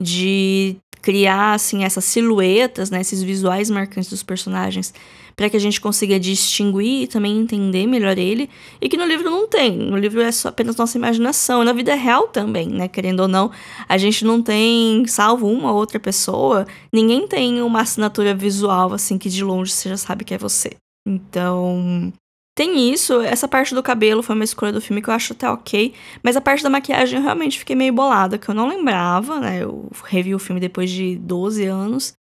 de 0.00 0.76
criar 1.02 1.54
assim 1.54 1.84
essas 1.84 2.04
silhuetas, 2.04 2.88
né, 2.88 3.00
esses 3.00 3.22
visuais 3.22 3.68
marcantes 3.68 4.08
dos 4.08 4.22
personagens, 4.22 4.94
para 5.36 5.48
que 5.48 5.56
a 5.56 5.60
gente 5.60 5.80
consiga 5.80 6.18
distinguir 6.18 7.02
e 7.02 7.06
também 7.06 7.38
entender 7.38 7.86
melhor 7.86 8.18
ele, 8.18 8.48
e 8.80 8.88
que 8.88 8.96
no 8.96 9.04
livro 9.04 9.30
não 9.30 9.46
tem. 9.48 9.76
No 9.76 9.96
livro 9.96 10.20
é 10.20 10.32
só 10.32 10.48
apenas 10.48 10.76
nossa 10.76 10.96
imaginação, 10.96 11.62
e 11.62 11.64
na 11.64 11.72
vida 11.72 11.94
real 11.94 12.28
também, 12.28 12.68
né, 12.68 12.88
querendo 12.88 13.20
ou 13.20 13.28
não, 13.28 13.50
a 13.88 13.98
gente 13.98 14.24
não 14.24 14.42
tem, 14.42 15.06
salvo 15.06 15.46
uma 15.46 15.70
ou 15.72 15.78
outra 15.78 15.98
pessoa, 15.98 16.66
ninguém 16.92 17.26
tem 17.26 17.62
uma 17.62 17.80
assinatura 17.80 18.34
visual 18.34 18.92
assim 18.92 19.18
que 19.18 19.28
de 19.28 19.42
longe 19.42 19.72
você 19.72 19.88
já 19.88 19.96
sabe 19.96 20.24
que 20.24 20.34
é 20.34 20.38
você. 20.38 20.72
Então, 21.06 22.12
tem 22.54 22.92
isso, 22.92 23.20
essa 23.22 23.48
parte 23.48 23.74
do 23.74 23.82
cabelo 23.82 24.22
foi 24.22 24.34
uma 24.34 24.44
escolha 24.44 24.72
do 24.72 24.80
filme 24.80 25.00
que 25.00 25.08
eu 25.08 25.14
acho 25.14 25.32
até 25.32 25.48
ok, 25.48 25.94
mas 26.22 26.36
a 26.36 26.40
parte 26.40 26.62
da 26.62 26.68
maquiagem 26.68 27.18
eu 27.18 27.22
realmente 27.22 27.58
fiquei 27.58 27.74
meio 27.74 27.94
bolada, 27.94 28.36
que 28.36 28.48
eu 28.48 28.54
não 28.54 28.68
lembrava, 28.68 29.40
né? 29.40 29.62
Eu 29.62 29.88
revi 30.04 30.34
o 30.34 30.38
filme 30.38 30.60
depois 30.60 30.90
de 30.90 31.16
12 31.16 31.64
anos 31.64 32.12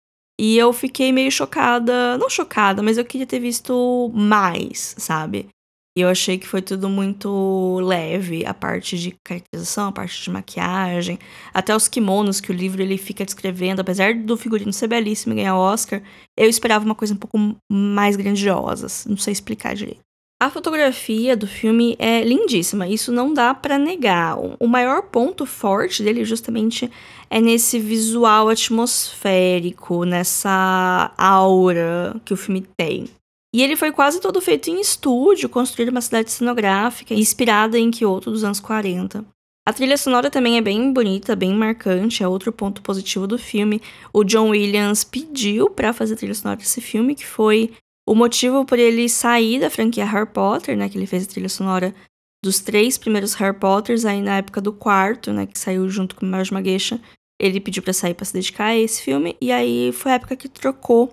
e 0.44 0.58
eu 0.58 0.74
fiquei 0.74 1.12
meio 1.12 1.32
chocada, 1.32 2.18
não 2.18 2.28
chocada, 2.28 2.82
mas 2.82 2.98
eu 2.98 3.06
queria 3.06 3.28
ter 3.28 3.40
visto 3.40 4.12
mais, 4.12 4.96
sabe? 4.98 5.48
E 5.96 6.02
eu 6.02 6.10
achei 6.10 6.40
que 6.40 6.48
foi 6.48 6.64
tudo 6.64 6.90
muito 6.90 7.80
leve, 7.82 8.44
a 8.44 8.52
parte 8.52 8.98
de 8.98 9.16
caracterização, 9.24 9.90
a 9.90 9.92
parte 9.92 10.24
de 10.24 10.32
maquiagem, 10.32 11.20
até 11.54 11.76
os 11.76 11.88
kimonos 11.88 12.42
que 12.42 12.50
o 12.50 12.56
livro 12.56 12.82
ele 12.82 12.98
fica 12.98 13.24
descrevendo, 13.24 13.82
apesar 13.82 14.16
do 14.16 14.36
figurino 14.36 14.74
ser 14.74 14.88
belíssimo 14.88 15.34
e 15.34 15.36
ganhar 15.36 15.56
Oscar, 15.56 16.02
eu 16.36 16.50
esperava 16.50 16.86
uma 16.86 16.96
coisa 16.96 17.14
um 17.14 17.18
pouco 17.18 17.38
mais 17.72 18.16
grandiosa, 18.16 18.88
não 19.08 19.18
sei 19.18 19.34
explicar 19.34 19.76
direito. 19.76 20.02
A 20.42 20.50
fotografia 20.50 21.38
do 21.38 21.46
filme 21.46 21.96
é 22.00 22.24
lindíssima, 22.24 22.88
isso 22.88 23.12
não 23.12 23.32
dá 23.32 23.54
para 23.54 23.78
negar. 23.78 24.40
O 24.60 24.66
maior 24.66 25.04
ponto 25.04 25.46
forte 25.46 26.02
dele 26.02 26.26
justamente 26.26 26.90
é 27.30 27.40
nesse 27.40 27.78
visual 27.78 28.50
atmosférico, 28.50 30.04
nessa 30.04 31.14
aura 31.16 32.20
que 32.26 32.34
o 32.34 32.38
filme 32.38 32.66
tem. 32.76 33.08
E 33.54 33.62
ele 33.62 33.76
foi 33.76 33.92
quase 33.92 34.20
todo 34.20 34.42
feito 34.42 34.72
em 34.72 34.82
estúdio, 34.82 35.48
construído 35.48 35.90
uma 35.90 36.02
cidade 36.02 36.32
cenográfica 36.32 37.14
inspirada 37.14 37.78
em 37.78 37.92
Kyoto 37.92 38.32
dos 38.32 38.44
anos 38.44 38.60
40. 38.60 39.24
A 39.68 39.72
trilha 39.72 39.96
sonora 39.96 40.32
também 40.32 40.58
é 40.58 40.62
bem 40.62 40.92
bonita, 40.92 41.36
bem 41.36 41.54
marcante, 41.54 42.24
é 42.24 42.28
outro 42.28 42.52
ponto 42.52 42.82
positivo 42.82 43.28
do 43.28 43.38
filme. 43.38 43.80
O 44.12 44.24
John 44.24 44.50
Williams 44.50 45.04
pediu 45.04 45.70
para 45.70 45.94
fazer 45.94 46.16
a 46.16 46.18
trilha 46.18 46.34
sonora 46.34 46.58
desse 46.58 46.82
filme, 46.82 47.14
que 47.14 47.28
foi 47.28 47.72
o 48.12 48.16
motivo 48.16 48.66
por 48.66 48.78
ele 48.78 49.08
sair 49.08 49.62
da 49.62 49.70
franquia 49.70 50.04
Harry 50.04 50.28
Potter, 50.28 50.76
né, 50.76 50.90
que 50.90 50.98
ele 50.98 51.06
fez 51.06 51.24
a 51.24 51.28
trilha 51.28 51.48
sonora 51.48 51.96
dos 52.44 52.60
três 52.60 52.98
primeiros 52.98 53.36
Harry 53.36 53.58
Potters, 53.58 54.04
aí 54.04 54.22
na 54.22 54.36
época 54.36 54.60
do 54.60 54.74
quarto, 54.74 55.32
né, 55.32 55.46
que 55.46 55.58
saiu 55.58 55.88
junto 55.88 56.14
com 56.18 56.26
Marge 56.26 56.54
Magueixa, 56.54 57.00
ele 57.42 57.62
pediu 57.62 57.82
para 57.82 57.94
sair 57.94 58.14
para 58.14 58.26
se 58.26 58.34
dedicar 58.34 58.66
a 58.66 58.78
esse 58.78 59.02
filme, 59.02 59.38
e 59.40 59.50
aí 59.50 59.94
foi 59.94 60.12
a 60.12 60.16
época 60.16 60.36
que 60.36 60.50
trocou. 60.50 61.10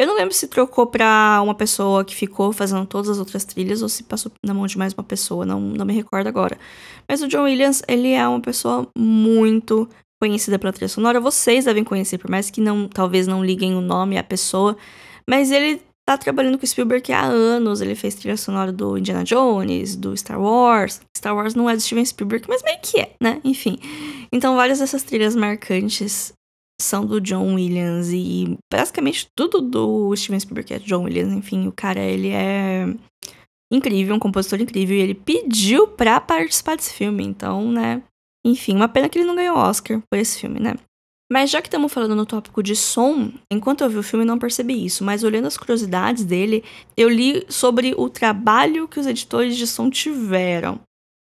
Eu 0.00 0.06
não 0.06 0.16
lembro 0.16 0.32
se 0.32 0.48
trocou 0.48 0.86
pra 0.86 1.40
uma 1.42 1.54
pessoa 1.54 2.06
que 2.06 2.16
ficou 2.16 2.54
fazendo 2.54 2.86
todas 2.86 3.10
as 3.10 3.18
outras 3.18 3.44
trilhas 3.44 3.82
ou 3.82 3.88
se 3.90 4.02
passou 4.04 4.32
na 4.42 4.54
mão 4.54 4.66
de 4.66 4.78
mais 4.78 4.94
uma 4.94 5.04
pessoa, 5.04 5.44
não, 5.44 5.60
não 5.60 5.84
me 5.84 5.92
recordo 5.92 6.26
agora. 6.26 6.58
Mas 7.06 7.20
o 7.20 7.28
John 7.28 7.42
Williams, 7.42 7.82
ele 7.86 8.12
é 8.12 8.26
uma 8.26 8.40
pessoa 8.40 8.88
muito 8.96 9.86
conhecida 10.18 10.58
pela 10.58 10.72
trilha 10.72 10.88
sonora. 10.88 11.20
Vocês 11.20 11.66
devem 11.66 11.84
conhecer, 11.84 12.16
por 12.16 12.30
mais 12.30 12.48
que 12.48 12.62
não, 12.62 12.88
talvez 12.88 13.26
não 13.26 13.44
liguem 13.44 13.74
o 13.74 13.82
nome 13.82 14.16
à 14.16 14.24
pessoa, 14.24 14.74
mas 15.28 15.50
ele 15.50 15.82
tá 16.10 16.18
trabalhando 16.18 16.58
com 16.58 16.66
Spielberg 16.66 17.12
há 17.12 17.24
anos. 17.24 17.80
Ele 17.80 17.94
fez 17.94 18.14
trilha 18.14 18.36
sonora 18.36 18.72
do 18.72 18.98
Indiana 18.98 19.22
Jones, 19.22 19.94
do 19.94 20.16
Star 20.16 20.40
Wars. 20.40 21.00
Star 21.16 21.34
Wars 21.34 21.54
não 21.54 21.70
é 21.70 21.74
do 21.74 21.80
Steven 21.80 22.04
Spielberg, 22.04 22.46
mas 22.48 22.62
meio 22.62 22.78
que 22.82 23.00
é, 23.00 23.12
né? 23.22 23.40
Enfim. 23.44 23.78
Então, 24.32 24.56
várias 24.56 24.80
dessas 24.80 25.02
trilhas 25.02 25.36
marcantes 25.36 26.32
são 26.80 27.04
do 27.04 27.20
John 27.20 27.54
Williams 27.54 28.08
e 28.10 28.56
basicamente 28.72 29.28
tudo 29.36 29.60
do 29.60 30.16
Steven 30.16 30.40
Spielberg 30.40 30.74
é 30.74 30.78
John 30.80 31.04
Williams. 31.04 31.32
Enfim, 31.32 31.68
o 31.68 31.72
cara, 31.72 32.00
ele 32.00 32.30
é 32.30 32.86
incrível, 33.72 34.16
um 34.16 34.18
compositor 34.18 34.60
incrível 34.60 34.96
e 34.96 35.00
ele 35.00 35.14
pediu 35.14 35.86
pra 35.86 36.20
participar 36.20 36.76
desse 36.76 36.92
filme. 36.92 37.24
Então, 37.24 37.70
né? 37.70 38.02
Enfim, 38.44 38.74
uma 38.74 38.88
pena 38.88 39.08
que 39.08 39.18
ele 39.18 39.26
não 39.26 39.36
ganhou 39.36 39.56
Oscar 39.56 40.00
por 40.10 40.18
esse 40.18 40.40
filme, 40.40 40.58
né? 40.58 40.74
Mas 41.32 41.48
já 41.50 41.62
que 41.62 41.68
estamos 41.68 41.92
falando 41.92 42.16
no 42.16 42.26
tópico 42.26 42.60
de 42.60 42.74
som, 42.74 43.32
enquanto 43.52 43.82
eu 43.82 43.88
vi 43.88 43.98
o 43.98 44.02
filme 44.02 44.24
não 44.24 44.38
percebi 44.38 44.84
isso, 44.84 45.04
mas 45.04 45.22
olhando 45.22 45.46
as 45.46 45.56
curiosidades 45.56 46.24
dele, 46.24 46.64
eu 46.96 47.08
li 47.08 47.44
sobre 47.48 47.94
o 47.96 48.08
trabalho 48.08 48.88
que 48.88 48.98
os 48.98 49.06
editores 49.06 49.56
de 49.56 49.66
som 49.66 49.88
tiveram. 49.88 50.80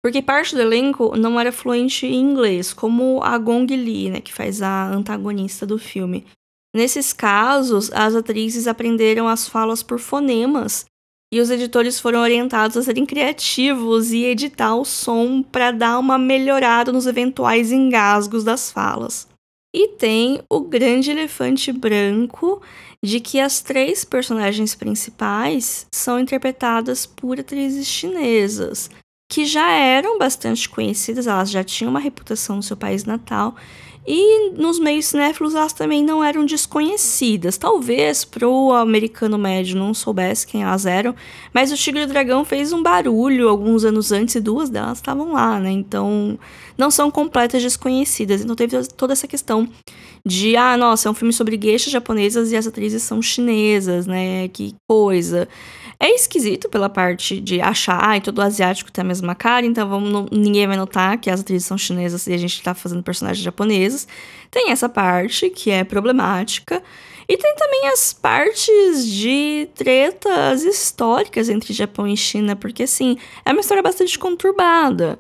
Porque 0.04 0.22
parte 0.22 0.54
do 0.54 0.62
elenco 0.62 1.16
não 1.16 1.40
era 1.40 1.54
fluente 1.54 2.06
em 2.06 2.20
inglês, 2.20 2.74
como 2.74 3.24
a 3.24 3.38
Gong 3.38 3.74
Li, 3.74 4.10
né, 4.10 4.20
que 4.20 4.34
faz 4.34 4.62
a 4.62 4.90
antagonista 4.90 5.66
do 5.66 5.80
filme. 5.80 6.26
Nesses 6.76 7.14
casos, 7.14 7.90
as 7.94 8.14
atrizes 8.14 8.68
aprenderam 8.68 9.30
as 9.30 9.48
falas 9.48 9.82
por 9.82 10.00
fonemas 10.00 10.86
e 11.34 11.40
os 11.40 11.50
editores 11.50 12.00
foram 12.00 12.20
orientados 12.20 12.76
a 12.76 12.84
serem 12.84 13.06
criativos 13.06 14.12
e 14.12 14.26
editar 14.26 14.76
o 14.76 14.84
som 14.84 15.42
para 15.42 15.72
dar 15.72 15.98
uma 15.98 16.18
melhorada 16.18 16.92
nos 16.92 17.08
eventuais 17.08 17.72
engasgos 17.72 18.44
das 18.44 18.70
falas. 18.70 19.33
E 19.74 19.88
tem 19.88 20.40
o 20.50 20.62
grande 20.62 21.10
elefante 21.10 21.72
branco 21.72 22.62
de 23.02 23.20
que 23.20 23.40
as 23.40 23.60
três 23.60 24.06
personagens 24.06 24.76
principais 24.76 25.88
são 25.92 26.20
interpretadas 26.20 27.06
por 27.06 27.40
atrizes 27.40 27.88
chinesas, 27.88 28.90
que 29.30 29.46
já 29.46 29.72
eram 29.72 30.20
bastante 30.20 30.70
conhecidas, 30.70 31.26
elas 31.26 31.50
já 31.50 31.64
tinham 31.64 31.90
uma 31.90 32.00
reputação 32.00 32.58
no 32.58 32.64
seu 32.64 32.78
país 32.78 33.04
natal, 33.04 33.56
e 34.06 34.50
nos 34.52 34.80
meios 34.80 35.06
cinéfilos 35.06 35.56
elas 35.56 35.72
também 35.72 36.04
não 36.04 36.24
eram 36.24 36.46
desconhecidas. 36.46 37.58
Talvez 37.58 38.26
pro 38.26 38.72
americano 38.74 39.38
médio 39.38 39.78
não 39.78 39.94
soubesse 39.94 40.46
quem 40.46 40.64
elas 40.64 40.86
eram, 40.86 41.16
mas 41.54 41.72
o 41.72 41.76
Tigre 41.76 42.02
e 42.02 42.04
o 42.04 42.08
Dragão 42.08 42.44
fez 42.44 42.74
um 42.74 42.84
barulho 42.84 43.48
alguns 43.48 43.86
anos 43.86 44.12
antes 44.12 44.36
e 44.36 44.42
duas 44.42 44.70
delas 44.70 44.98
estavam 44.98 45.32
lá, 45.32 45.60
né? 45.60 45.72
Então 45.72 46.38
não 46.78 46.92
são 46.92 47.10
completas 47.10 47.62
desconhecidas. 47.62 48.42
Então 48.42 48.56
teve 48.56 48.86
toda 48.88 49.14
essa 49.14 49.28
questão 49.28 49.70
de, 50.26 50.56
ah, 50.56 50.78
nossa, 50.78 51.10
é 51.10 51.12
um 51.12 51.14
filme 51.14 51.34
sobre 51.34 51.58
gueixas 51.58 51.92
japonesas 51.92 52.52
e 52.52 52.56
as 52.56 52.66
atrizes 52.66 53.04
são 53.04 53.22
chinesas, 53.22 54.08
né? 54.08 54.48
Que 54.48 54.74
coisa. 54.88 55.48
É 56.00 56.10
esquisito 56.16 56.70
pela 56.70 56.90
parte 56.90 57.40
de 57.40 57.62
achar, 57.62 57.98
ah, 57.98 58.20
todo 58.22 58.42
asiático 58.42 58.92
tem 58.92 59.04
a 59.04 59.08
mesma 59.08 59.36
cara, 59.36 59.66
então 59.66 59.88
vamos, 59.88 60.30
ninguém 60.32 60.68
vai 60.68 60.78
notar 60.78 61.18
que 61.18 61.30
as 61.30 61.42
atrizes 61.42 61.66
são 61.66 61.78
chinesas 61.78 62.28
e 62.28 62.34
a 62.34 62.38
gente 62.38 62.62
tá 62.62 62.74
fazendo 62.74 63.04
personagens 63.04 63.44
japoneses. 63.44 64.08
Tem 64.50 64.72
essa 64.72 64.90
parte 64.90 65.50
que 65.50 65.72
é 65.72 65.84
problemática. 65.84 66.82
E 67.28 67.38
tem 67.38 67.56
também 67.56 67.88
as 67.88 68.12
partes 68.12 69.08
de 69.08 69.70
tretas 69.76 70.64
históricas 70.64 71.48
entre 71.48 71.74
Japão 71.74 72.06
e 72.06 72.18
China, 72.18 72.56
porque 72.56 72.84
assim, 72.84 73.18
é 73.46 73.52
uma 73.52 73.62
história 73.62 73.82
bastante 73.82 74.20
conturbada. 74.20 75.18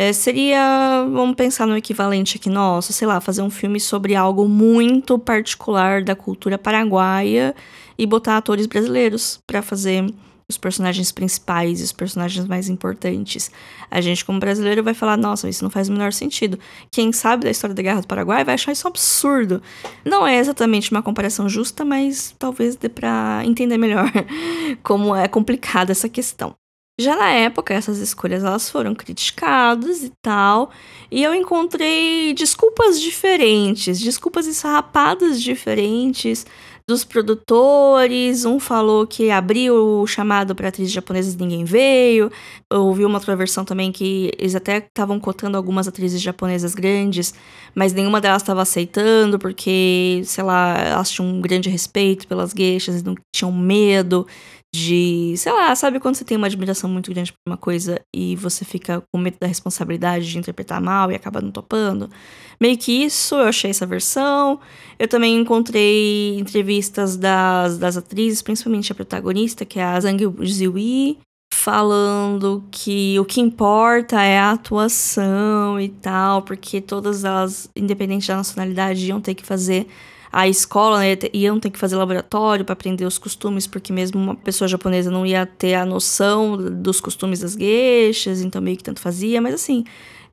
É, 0.00 0.12
seria, 0.12 1.04
vamos 1.10 1.34
pensar 1.34 1.66
no 1.66 1.76
equivalente 1.76 2.36
aqui 2.36 2.48
nosso, 2.48 2.92
sei 2.92 3.04
lá, 3.04 3.20
fazer 3.20 3.42
um 3.42 3.50
filme 3.50 3.80
sobre 3.80 4.14
algo 4.14 4.46
muito 4.46 5.18
particular 5.18 6.04
da 6.04 6.14
cultura 6.14 6.56
paraguaia 6.56 7.52
e 7.98 8.06
botar 8.06 8.36
atores 8.36 8.66
brasileiros 8.66 9.40
para 9.44 9.60
fazer 9.60 10.06
os 10.48 10.56
personagens 10.56 11.10
principais 11.10 11.80
e 11.80 11.82
os 11.82 11.90
personagens 11.90 12.46
mais 12.46 12.68
importantes. 12.68 13.50
A 13.90 14.00
gente, 14.00 14.24
como 14.24 14.38
brasileiro, 14.38 14.84
vai 14.84 14.94
falar: 14.94 15.16
nossa, 15.16 15.48
isso 15.48 15.64
não 15.64 15.70
faz 15.70 15.88
o 15.88 15.92
menor 15.92 16.12
sentido. 16.12 16.60
Quem 16.92 17.12
sabe 17.12 17.42
da 17.42 17.50
história 17.50 17.74
da 17.74 17.82
Guerra 17.82 18.02
do 18.02 18.06
Paraguai 18.06 18.44
vai 18.44 18.54
achar 18.54 18.70
isso 18.70 18.86
um 18.86 18.90
absurdo. 18.90 19.60
Não 20.04 20.24
é 20.24 20.38
exatamente 20.38 20.92
uma 20.92 21.02
comparação 21.02 21.48
justa, 21.48 21.84
mas 21.84 22.36
talvez 22.38 22.76
dê 22.76 22.88
pra 22.88 23.42
entender 23.44 23.76
melhor 23.76 24.08
como 24.84 25.12
é 25.12 25.26
complicada 25.26 25.90
essa 25.90 26.08
questão. 26.08 26.54
Já 27.00 27.14
na 27.16 27.30
época, 27.30 27.72
essas 27.72 27.98
escolhas 27.98 28.42
elas 28.42 28.68
foram 28.68 28.92
criticadas 28.92 30.02
e 30.02 30.10
tal, 30.20 30.70
e 31.10 31.22
eu 31.22 31.32
encontrei 31.32 32.34
desculpas 32.34 33.00
diferentes, 33.00 34.00
desculpas 34.00 34.48
esfarrapadas 34.48 35.40
diferentes 35.40 36.44
dos 36.88 37.04
produtores. 37.04 38.44
Um 38.44 38.58
falou 38.58 39.06
que 39.06 39.30
abriu 39.30 40.00
o 40.00 40.06
chamado 40.08 40.54
para 40.56 40.68
atrizes 40.68 40.92
japonesas 40.92 41.34
e 41.34 41.36
ninguém 41.36 41.64
veio. 41.64 42.32
Eu 42.72 42.86
ouvi 42.86 43.04
uma 43.04 43.18
outra 43.18 43.36
versão 43.36 43.64
também 43.64 43.92
que 43.92 44.32
eles 44.36 44.56
até 44.56 44.78
estavam 44.78 45.20
cotando 45.20 45.56
algumas 45.56 45.86
atrizes 45.86 46.20
japonesas 46.20 46.74
grandes, 46.74 47.32
mas 47.74 47.92
nenhuma 47.92 48.20
delas 48.20 48.42
estava 48.42 48.62
aceitando 48.62 49.38
porque, 49.38 50.22
sei 50.24 50.42
lá, 50.42 50.78
elas 50.78 51.10
tinham 51.10 51.28
um 51.28 51.40
grande 51.40 51.68
respeito 51.68 52.26
pelas 52.26 52.52
gueixas 52.52 53.02
não 53.04 53.14
tinham 53.32 53.52
medo 53.52 54.26
de, 54.74 55.34
sei 55.36 55.52
lá, 55.52 55.74
sabe 55.74 55.98
quando 55.98 56.16
você 56.16 56.24
tem 56.24 56.36
uma 56.36 56.46
admiração 56.46 56.90
muito 56.90 57.10
grande 57.10 57.32
por 57.32 57.38
uma 57.46 57.56
coisa 57.56 58.00
e 58.14 58.36
você 58.36 58.64
fica 58.64 59.02
com 59.10 59.18
medo 59.18 59.38
da 59.40 59.46
responsabilidade 59.46 60.30
de 60.30 60.38
interpretar 60.38 60.80
mal 60.80 61.10
e 61.10 61.14
acaba 61.14 61.40
não 61.40 61.50
topando? 61.50 62.10
Meio 62.60 62.76
que 62.76 62.92
isso, 63.04 63.34
eu 63.34 63.48
achei 63.48 63.70
essa 63.70 63.86
versão. 63.86 64.60
Eu 64.98 65.08
também 65.08 65.36
encontrei 65.36 66.38
entrevistas 66.38 67.16
das, 67.16 67.78
das 67.78 67.96
atrizes, 67.96 68.42
principalmente 68.42 68.92
a 68.92 68.94
protagonista, 68.94 69.64
que 69.64 69.78
é 69.78 69.84
a 69.84 70.00
Zhang 70.00 70.22
Ziyi, 70.44 71.18
falando 71.54 72.64
que 72.70 73.18
o 73.18 73.24
que 73.24 73.40
importa 73.40 74.22
é 74.22 74.38
a 74.38 74.52
atuação 74.52 75.80
e 75.80 75.88
tal, 75.88 76.42
porque 76.42 76.80
todas 76.80 77.24
elas, 77.24 77.70
independente 77.74 78.28
da 78.28 78.36
nacionalidade, 78.36 79.06
iam 79.06 79.20
ter 79.20 79.34
que 79.34 79.46
fazer 79.46 79.86
a 80.30 80.48
escola 80.48 81.00
né, 81.00 81.16
iam 81.32 81.58
ter 81.58 81.70
que 81.70 81.78
fazer 81.78 81.96
laboratório 81.96 82.64
para 82.64 82.72
aprender 82.72 83.04
os 83.04 83.18
costumes, 83.18 83.66
porque 83.66 83.92
mesmo 83.92 84.20
uma 84.20 84.34
pessoa 84.34 84.68
japonesa 84.68 85.10
não 85.10 85.24
ia 85.24 85.46
ter 85.46 85.74
a 85.74 85.84
noção 85.84 86.56
dos 86.56 87.00
costumes 87.00 87.40
das 87.40 87.56
gueixas, 87.56 88.40
então 88.40 88.60
meio 88.60 88.76
que 88.76 88.84
tanto 88.84 89.00
fazia, 89.00 89.40
mas 89.40 89.54
assim, 89.54 89.84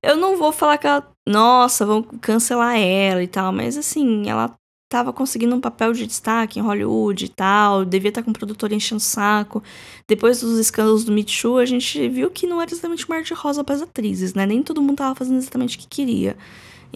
eu 0.04 0.18
não 0.18 0.38
vou 0.38 0.52
falar 0.52 0.78
que 0.78 0.88
ela, 0.88 1.08
nossa, 1.28 1.86
vão 1.86 2.04
cancelar 2.04 2.78
ela 2.78 3.24
e 3.24 3.28
tal, 3.28 3.52
mas 3.52 3.78
assim, 3.78 4.30
ela 4.30 4.56
tava 4.90 5.12
conseguindo 5.12 5.56
um 5.56 5.60
papel 5.60 5.94
de 5.94 6.06
destaque 6.06 6.60
em 6.60 6.62
Hollywood 6.62 7.26
e 7.26 7.30
tal, 7.30 7.84
devia 7.84 8.10
estar 8.10 8.22
tá 8.22 8.26
com 8.26 8.32
o 8.32 8.34
produtor 8.34 8.72
enchendo 8.72 9.00
o 9.00 9.04
saco. 9.04 9.64
Depois 10.08 10.42
dos 10.42 10.60
escândalos 10.60 11.04
do 11.04 11.12
Me 11.12 11.24
Too, 11.24 11.58
a 11.58 11.66
gente 11.66 12.08
viu 12.08 12.30
que 12.30 12.46
não 12.48 12.62
era 12.62 12.72
exatamente 12.72 13.10
mar 13.10 13.24
de 13.24 13.34
rosa 13.34 13.64
para 13.64 13.76
as 13.76 13.82
atrizes, 13.82 14.34
né? 14.34 14.46
Nem 14.46 14.62
todo 14.62 14.82
mundo 14.82 14.98
tava 14.98 15.16
fazendo 15.16 15.38
exatamente 15.38 15.76
o 15.76 15.80
que 15.80 15.88
queria. 15.88 16.38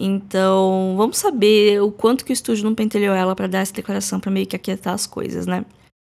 Então, 0.02 0.94
vamos 0.96 1.18
saber 1.18 1.82
o 1.82 1.92
quanto 1.92 2.24
que 2.24 2.32
o 2.32 2.34
estúdio 2.34 2.64
não 2.64 2.74
pentelhou 2.74 3.14
ela 3.14 3.36
para 3.36 3.46
dar 3.46 3.58
essa 3.58 3.72
declaração 3.72 4.18
para 4.18 4.30
meio 4.30 4.46
que 4.46 4.56
aquietar 4.56 4.94
as 4.94 5.06
coisas, 5.06 5.46
né? 5.46 5.64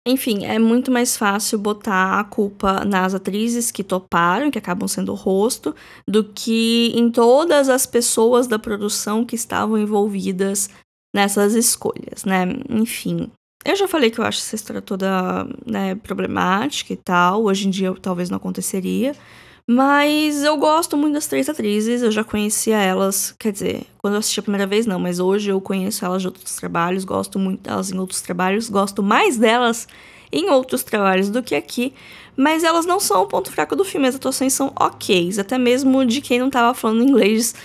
Enfim, 0.08 0.46
é 0.46 0.58
muito 0.58 0.90
mais 0.90 1.16
fácil 1.16 1.60
botar 1.60 2.20
a 2.20 2.24
culpa 2.24 2.86
nas 2.86 3.14
atrizes 3.14 3.70
que 3.70 3.84
toparam, 3.84 4.50
que 4.50 4.58
acabam 4.58 4.88
sendo 4.88 5.12
o 5.12 5.16
rosto, 5.16 5.76
do 6.08 6.24
que 6.24 6.92
em 6.96 7.12
todas 7.12 7.70
as 7.70 7.86
pessoas 7.86 8.48
da 8.48 8.58
produção 8.58 9.26
que 9.26 9.36
estavam 9.36 9.78
envolvidas 9.78 10.70
nessas 11.14 11.54
escolhas, 11.54 12.24
né? 12.26 12.46
Enfim. 12.70 13.30
Eu 13.64 13.76
já 13.76 13.88
falei 13.88 14.10
que 14.10 14.20
eu 14.20 14.26
acho 14.26 14.40
essa 14.40 14.56
história 14.56 14.82
toda 14.82 15.46
né, 15.66 15.94
problemática 15.96 16.94
e 16.94 16.98
tal. 16.98 17.44
Hoje 17.44 17.68
em 17.68 17.70
dia 17.70 17.94
talvez 18.02 18.30
não 18.30 18.38
aconteceria. 18.38 19.14
Mas 19.74 20.44
eu 20.44 20.58
gosto 20.58 20.98
muito 20.98 21.14
das 21.14 21.28
três 21.28 21.48
atrizes, 21.48 22.02
eu 22.02 22.12
já 22.12 22.26
conhecia 22.26 22.76
elas, 22.76 23.34
quer 23.40 23.54
dizer, 23.54 23.84
quando 24.00 24.16
eu 24.16 24.20
assisti 24.20 24.42
a 24.42 24.44
primeira 24.44 24.68
vez 24.68 24.86
não, 24.86 25.00
mas 25.00 25.18
hoje 25.18 25.50
eu 25.50 25.62
conheço 25.62 26.04
elas 26.04 26.22
de 26.22 26.28
outros 26.28 26.54
trabalhos, 26.58 27.06
gosto 27.06 27.40
muito 27.40 27.62
delas 27.62 27.90
em 27.90 27.98
outros 27.98 28.20
trabalhos, 28.20 28.68
gosto 28.68 29.02
mais 29.02 29.38
delas 29.38 29.88
em 30.30 30.50
outros 30.50 30.84
trabalhos 30.84 31.30
do 31.30 31.42
que 31.42 31.56
aqui, 31.56 31.94
mas 32.36 32.66
elas 32.66 32.86
não 32.86 33.00
são 33.00 33.22
o 33.22 33.28
ponto 33.28 33.50
fraco 33.50 33.74
do 33.74 33.86
filme, 33.86 34.10
as 34.10 34.16
atuações 34.16 34.52
são 34.52 34.74
ok, 34.78 35.32
até 35.40 35.58
mesmo 35.58 36.06
de 36.06 36.20
quem 36.20 36.38
não 36.38 36.48
estava 36.48 36.74
falando 36.74 37.04
inglês, 37.04 37.56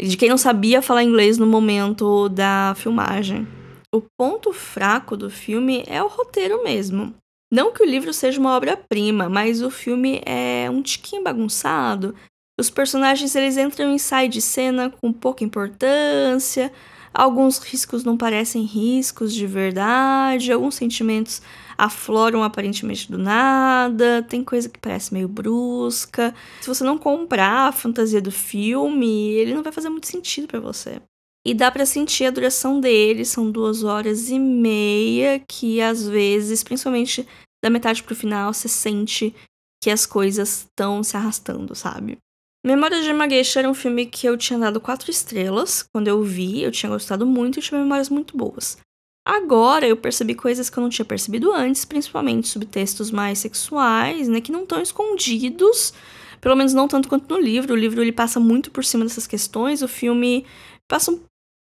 de 0.00 0.16
quem 0.16 0.28
não 0.28 0.38
sabia 0.38 0.82
falar 0.82 1.04
inglês 1.04 1.38
no 1.38 1.46
momento 1.46 2.28
da 2.28 2.74
filmagem. 2.76 3.46
O 3.94 4.02
ponto 4.18 4.52
fraco 4.52 5.16
do 5.16 5.30
filme 5.30 5.84
é 5.86 6.02
o 6.02 6.08
roteiro 6.08 6.64
mesmo. 6.64 7.14
Não 7.52 7.70
que 7.70 7.82
o 7.82 7.86
livro 7.86 8.14
seja 8.14 8.40
uma 8.40 8.56
obra-prima, 8.56 9.28
mas 9.28 9.60
o 9.60 9.70
filme 9.70 10.22
é 10.24 10.70
um 10.70 10.80
tiquinho 10.80 11.22
bagunçado. 11.22 12.14
Os 12.58 12.70
personagens 12.70 13.34
eles 13.34 13.58
entram 13.58 13.94
e 13.94 13.98
saem 13.98 14.30
de 14.30 14.40
cena 14.40 14.88
com 14.88 15.12
pouca 15.12 15.44
importância. 15.44 16.72
Alguns 17.12 17.58
riscos 17.58 18.04
não 18.04 18.16
parecem 18.16 18.62
riscos 18.62 19.34
de 19.34 19.46
verdade, 19.46 20.50
alguns 20.50 20.76
sentimentos 20.76 21.42
afloram 21.76 22.42
aparentemente 22.42 23.12
do 23.12 23.18
nada, 23.18 24.24
tem 24.26 24.42
coisa 24.42 24.70
que 24.70 24.78
parece 24.78 25.12
meio 25.12 25.28
brusca. 25.28 26.34
Se 26.62 26.68
você 26.68 26.82
não 26.82 26.96
comprar 26.96 27.68
a 27.68 27.72
fantasia 27.72 28.22
do 28.22 28.32
filme, 28.32 29.32
ele 29.32 29.52
não 29.52 29.62
vai 29.62 29.72
fazer 29.72 29.90
muito 29.90 30.06
sentido 30.06 30.48
para 30.48 30.58
você. 30.58 31.02
E 31.44 31.54
dá 31.54 31.70
para 31.70 31.84
sentir 31.84 32.24
a 32.24 32.30
duração 32.30 32.80
dele, 32.80 33.24
são 33.24 33.50
duas 33.50 33.82
horas 33.82 34.30
e 34.30 34.38
meia, 34.38 35.40
que 35.40 35.80
às 35.80 36.08
vezes, 36.08 36.62
principalmente 36.62 37.26
da 37.62 37.70
metade 37.70 38.02
pro 38.02 38.14
final, 38.14 38.52
você 38.52 38.68
sente 38.68 39.34
que 39.82 39.90
as 39.90 40.06
coisas 40.06 40.60
estão 40.60 41.02
se 41.02 41.16
arrastando, 41.16 41.74
sabe? 41.74 42.16
Memórias 42.64 43.04
de 43.04 43.12
Magueixa 43.12 43.58
era 43.58 43.68
um 43.68 43.74
filme 43.74 44.06
que 44.06 44.24
eu 44.24 44.38
tinha 44.38 44.56
dado 44.56 44.80
quatro 44.80 45.10
estrelas. 45.10 45.84
Quando 45.92 46.06
eu 46.06 46.22
vi, 46.22 46.62
eu 46.62 46.70
tinha 46.70 46.90
gostado 46.90 47.26
muito 47.26 47.58
e 47.58 47.62
tinha 47.62 47.80
memórias 47.80 48.08
muito 48.08 48.36
boas. 48.36 48.78
Agora 49.26 49.86
eu 49.86 49.96
percebi 49.96 50.34
coisas 50.36 50.70
que 50.70 50.78
eu 50.78 50.82
não 50.82 50.88
tinha 50.88 51.04
percebido 51.04 51.52
antes, 51.52 51.84
principalmente 51.84 52.46
subtextos 52.46 53.10
mais 53.10 53.40
sexuais, 53.40 54.28
né, 54.28 54.40
que 54.40 54.52
não 54.52 54.62
estão 54.62 54.80
escondidos, 54.80 55.92
pelo 56.40 56.56
menos 56.56 56.72
não 56.72 56.86
tanto 56.86 57.08
quanto 57.08 57.32
no 57.34 57.40
livro. 57.40 57.72
O 57.74 57.76
livro 57.76 58.00
ele 58.00 58.12
passa 58.12 58.38
muito 58.38 58.70
por 58.70 58.84
cima 58.84 59.04
dessas 59.04 59.26
questões, 59.26 59.82
o 59.82 59.88
filme 59.88 60.46
passa 60.88 61.10
um 61.10 61.20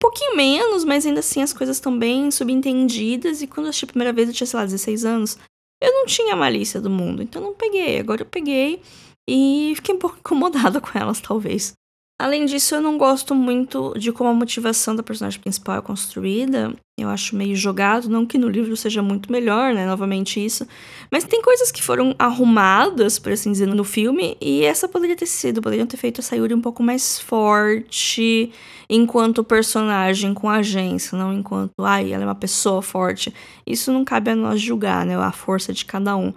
pouquinho 0.03 0.35
menos, 0.35 0.83
mas 0.83 1.05
ainda 1.05 1.21
assim 1.21 1.41
as 1.41 1.53
coisas 1.53 1.77
estão 1.77 1.97
bem 1.97 2.29
subentendidas. 2.29 3.41
E 3.41 3.47
quando 3.47 3.67
eu 3.67 3.69
assisti 3.69 3.85
a 3.85 3.87
primeira 3.87 4.11
vez, 4.11 4.27
eu 4.27 4.33
tinha, 4.33 4.45
sei 4.45 4.59
lá, 4.59 4.65
16 4.65 5.05
anos. 5.05 5.37
Eu 5.81 5.93
não 5.93 6.05
tinha 6.05 6.35
malícia 6.35 6.81
do 6.81 6.89
mundo, 6.89 7.23
então 7.23 7.41
não 7.41 7.53
peguei. 7.53 7.99
Agora 7.99 8.21
eu 8.21 8.25
peguei 8.25 8.81
e 9.29 9.73
fiquei 9.77 9.95
um 9.95 9.99
pouco 9.99 10.17
incomodada 10.19 10.81
com 10.81 10.97
elas, 10.97 11.21
talvez. 11.21 11.73
Além 12.19 12.45
disso, 12.45 12.75
eu 12.75 12.81
não 12.81 12.97
gosto 12.97 13.35
muito 13.35 13.93
de 13.97 14.11
como 14.11 14.29
a 14.29 14.33
motivação 14.33 14.95
da 14.95 15.03
personagem 15.03 15.41
principal 15.41 15.77
é 15.77 15.81
construída. 15.81 16.73
Eu 16.97 17.09
acho 17.09 17.35
meio 17.35 17.55
jogado, 17.55 18.07
não 18.07 18.25
que 18.25 18.37
no 18.37 18.47
livro 18.47 18.77
seja 18.77 19.01
muito 19.01 19.31
melhor, 19.31 19.73
né? 19.73 19.85
Novamente 19.85 20.43
isso. 20.43 20.65
Mas 21.11 21.23
tem 21.23 21.41
coisas 21.41 21.71
que 21.71 21.81
foram 21.81 22.15
arrumadas, 22.17 23.17
por 23.17 23.31
assim 23.31 23.51
dizer, 23.51 23.65
no 23.67 23.83
filme, 23.83 24.37
e 24.39 24.63
essa 24.63 24.87
poderia 24.87 25.15
ter 25.15 25.25
sido. 25.25 25.61
Poderiam 25.61 25.87
ter 25.87 25.97
feito 25.97 26.21
a 26.21 26.23
Sayuri 26.23 26.53
um 26.53 26.61
pouco 26.61 26.83
mais 26.83 27.19
forte 27.19 28.53
enquanto 28.89 29.43
personagem 29.43 30.33
com 30.33 30.49
agência, 30.49 31.17
não 31.17 31.33
enquanto, 31.33 31.73
ai, 31.79 32.13
ela 32.13 32.23
é 32.23 32.27
uma 32.27 32.35
pessoa 32.35 32.81
forte. 32.81 33.33
Isso 33.65 33.91
não 33.91 34.05
cabe 34.05 34.31
a 34.31 34.35
nós 34.35 34.61
julgar, 34.61 35.05
né? 35.05 35.17
A 35.17 35.31
força 35.31 35.73
de 35.73 35.83
cada 35.83 36.15
um. 36.15 36.31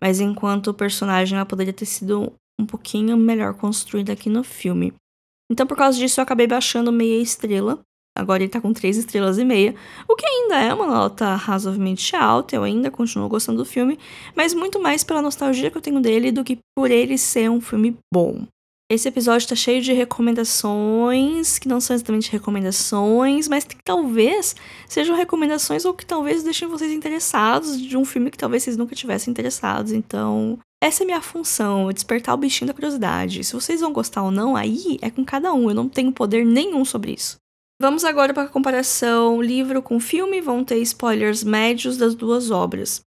Mas 0.00 0.18
enquanto 0.20 0.74
personagem, 0.74 1.36
ela 1.36 1.46
poderia 1.46 1.72
ter 1.72 1.86
sido 1.86 2.32
um 2.60 2.66
pouquinho 2.66 3.16
melhor 3.16 3.54
construída 3.54 4.12
aqui 4.12 4.28
no 4.28 4.42
filme. 4.42 4.92
Então, 5.50 5.66
por 5.66 5.76
causa 5.76 5.98
disso, 5.98 6.20
eu 6.20 6.22
acabei 6.22 6.46
baixando 6.46 6.92
meia 6.92 7.20
estrela. 7.20 7.80
Agora 8.16 8.42
ele 8.42 8.50
tá 8.50 8.60
com 8.60 8.72
três 8.72 8.96
estrelas 8.96 9.38
e 9.38 9.44
meia, 9.44 9.74
o 10.08 10.16
que 10.16 10.26
ainda 10.26 10.56
é 10.56 10.74
uma 10.74 10.86
nota 10.86 11.36
razoavelmente 11.36 12.14
alta, 12.16 12.56
eu 12.56 12.64
ainda 12.64 12.90
continuo 12.90 13.28
gostando 13.28 13.58
do 13.58 13.64
filme, 13.64 13.98
mas 14.34 14.52
muito 14.52 14.80
mais 14.80 15.04
pela 15.04 15.22
nostalgia 15.22 15.70
que 15.70 15.78
eu 15.78 15.80
tenho 15.80 16.00
dele 16.00 16.32
do 16.32 16.42
que 16.42 16.58
por 16.76 16.90
ele 16.90 17.16
ser 17.16 17.48
um 17.48 17.60
filme 17.60 17.96
bom. 18.12 18.46
Esse 18.90 19.06
episódio 19.06 19.46
tá 19.46 19.54
cheio 19.54 19.80
de 19.80 19.92
recomendações, 19.92 21.60
que 21.60 21.68
não 21.68 21.80
são 21.80 21.94
exatamente 21.94 22.32
recomendações, 22.32 23.46
mas 23.46 23.62
que 23.62 23.76
talvez 23.84 24.56
sejam 24.88 25.14
recomendações 25.14 25.84
ou 25.84 25.94
que 25.94 26.04
talvez 26.04 26.42
deixem 26.42 26.66
vocês 26.66 26.90
interessados 26.90 27.80
de 27.80 27.96
um 27.96 28.04
filme 28.04 28.32
que 28.32 28.36
talvez 28.36 28.64
vocês 28.64 28.76
nunca 28.76 28.96
tivessem 28.96 29.30
interessados. 29.30 29.92
Então, 29.92 30.58
essa 30.82 31.04
é 31.04 31.06
minha 31.06 31.20
função, 31.20 31.92
despertar 31.92 32.34
o 32.34 32.38
bichinho 32.38 32.66
da 32.66 32.74
curiosidade. 32.74 33.44
Se 33.44 33.52
vocês 33.52 33.80
vão 33.80 33.92
gostar 33.92 34.24
ou 34.24 34.32
não, 34.32 34.56
aí 34.56 34.98
é 35.00 35.08
com 35.08 35.24
cada 35.24 35.52
um, 35.52 35.68
eu 35.68 35.74
não 35.74 35.88
tenho 35.88 36.10
poder 36.10 36.44
nenhum 36.44 36.84
sobre 36.84 37.12
isso. 37.12 37.36
Vamos 37.80 38.04
agora 38.04 38.34
para 38.34 38.42
a 38.42 38.48
comparação 38.48 39.40
livro 39.40 39.80
com 39.80 40.00
filme, 40.00 40.40
vão 40.40 40.64
ter 40.64 40.78
spoilers 40.78 41.44
médios 41.44 41.96
das 41.96 42.16
duas 42.16 42.50
obras. 42.50 43.02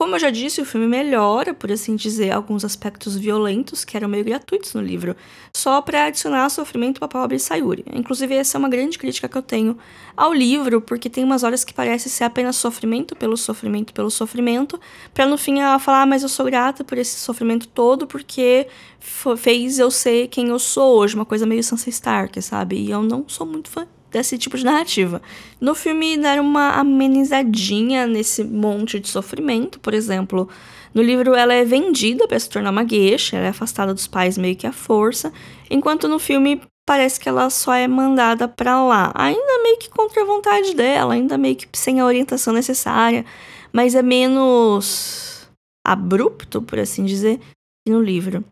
Como 0.00 0.14
eu 0.14 0.20
já 0.20 0.30
disse, 0.30 0.60
o 0.60 0.64
filme 0.64 0.86
melhora, 0.86 1.52
por 1.52 1.72
assim 1.72 1.96
dizer, 1.96 2.30
alguns 2.30 2.64
aspectos 2.64 3.16
violentos 3.16 3.84
que 3.84 3.96
eram 3.96 4.08
meio 4.08 4.24
gratuitos 4.24 4.72
no 4.72 4.80
livro, 4.80 5.16
só 5.52 5.82
para 5.82 6.04
adicionar 6.04 6.48
sofrimento 6.50 7.00
para 7.00 7.08
pobre 7.08 7.36
Sayuri. 7.36 7.84
Inclusive, 7.92 8.36
essa 8.36 8.56
é 8.56 8.60
uma 8.60 8.68
grande 8.68 8.96
crítica 8.96 9.28
que 9.28 9.36
eu 9.36 9.42
tenho 9.42 9.76
ao 10.16 10.32
livro, 10.32 10.80
porque 10.80 11.10
tem 11.10 11.24
umas 11.24 11.42
horas 11.42 11.64
que 11.64 11.74
parece 11.74 12.08
ser 12.08 12.22
apenas 12.22 12.54
sofrimento 12.54 13.16
pelo 13.16 13.36
sofrimento 13.36 13.92
pelo 13.92 14.08
sofrimento, 14.08 14.78
para 15.12 15.26
no 15.26 15.36
fim 15.36 15.58
ela 15.58 15.80
falar, 15.80 16.02
ah, 16.02 16.06
mas 16.06 16.22
eu 16.22 16.28
sou 16.28 16.46
grata 16.46 16.84
por 16.84 16.96
esse 16.96 17.18
sofrimento 17.18 17.66
todo, 17.66 18.06
porque 18.06 18.68
fez 19.00 19.80
eu 19.80 19.90
ser 19.90 20.28
quem 20.28 20.46
eu 20.46 20.60
sou 20.60 20.96
hoje, 20.96 21.16
uma 21.16 21.26
coisa 21.26 21.44
meio 21.44 21.64
Sansa 21.64 21.90
Stark, 21.90 22.40
sabe? 22.40 22.76
E 22.76 22.92
eu 22.92 23.02
não 23.02 23.24
sou 23.28 23.44
muito 23.44 23.68
fã 23.68 23.84
desse 24.10 24.38
tipo 24.38 24.56
de 24.56 24.64
narrativa. 24.64 25.20
No 25.60 25.74
filme 25.74 26.16
deram 26.16 26.44
uma 26.44 26.72
amenizadinha 26.72 28.06
nesse 28.06 28.42
monte 28.44 28.98
de 28.98 29.08
sofrimento, 29.08 29.78
por 29.80 29.94
exemplo, 29.94 30.48
no 30.94 31.02
livro 31.02 31.34
ela 31.34 31.54
é 31.54 31.64
vendida 31.64 32.26
para 32.26 32.38
se 32.38 32.48
tornar 32.48 32.70
uma 32.70 32.84
gueixa, 32.84 33.36
ela 33.36 33.46
é 33.46 33.50
afastada 33.50 33.92
dos 33.92 34.06
pais 34.06 34.38
meio 34.38 34.56
que 34.56 34.66
à 34.66 34.72
força, 34.72 35.32
enquanto 35.70 36.08
no 36.08 36.18
filme 36.18 36.60
parece 36.86 37.20
que 37.20 37.28
ela 37.28 37.50
só 37.50 37.74
é 37.74 37.86
mandada 37.86 38.48
para 38.48 38.82
lá, 38.82 39.12
ainda 39.14 39.62
meio 39.62 39.78
que 39.78 39.90
contra 39.90 40.22
a 40.22 40.26
vontade 40.26 40.74
dela, 40.74 41.12
ainda 41.12 41.36
meio 41.36 41.54
que 41.54 41.68
sem 41.74 42.00
a 42.00 42.06
orientação 42.06 42.54
necessária, 42.54 43.26
mas 43.70 43.94
é 43.94 44.00
menos 44.00 45.46
abrupto, 45.86 46.62
por 46.62 46.78
assim 46.78 47.04
dizer, 47.04 47.38
que 47.86 47.92
no 47.92 48.02
livro. 48.02 48.42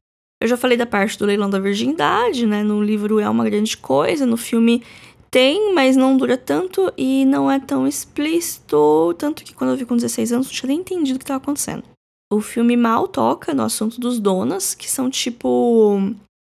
Eu 0.41 0.49
já 0.49 0.57
falei 0.57 0.77
da 0.77 0.85
parte 0.85 1.19
do 1.19 1.25
leilão 1.25 1.49
da 1.49 1.59
virgindade, 1.59 2.47
né? 2.47 2.63
No 2.63 2.83
livro 2.83 3.19
é 3.19 3.29
uma 3.29 3.45
grande 3.45 3.75
coisa, 3.75 4.27
no 4.27 4.37
filme 4.37 4.83
tem, 5.31 5.75
mas 5.75 5.97
não 5.97 6.17
dura 6.17 6.37
tanto 6.37 6.93
e 6.97 7.25
não 7.25 7.51
é 7.51 7.59
tão 7.59 7.87
explícito. 7.87 9.15
Tanto 9.19 9.45
que 9.45 9.55
quando 9.55 9.71
eu 9.71 9.77
vi 9.77 9.85
com 9.85 9.97
16 9.97 10.33
anos, 10.33 10.47
não 10.47 10.53
tinha 10.53 10.69
nem 10.69 10.81
entendido 10.81 11.17
o 11.17 11.19
que 11.19 11.25
estava 11.25 11.43
acontecendo. 11.43 11.85
O 12.33 12.41
filme 12.41 12.77
mal 12.77 13.07
toca 13.07 13.55
no 13.55 13.63
assunto 13.63 14.01
dos 14.01 14.19
donas, 14.19 14.75
que 14.75 14.91
são 14.91 15.11
tipo. 15.11 16.01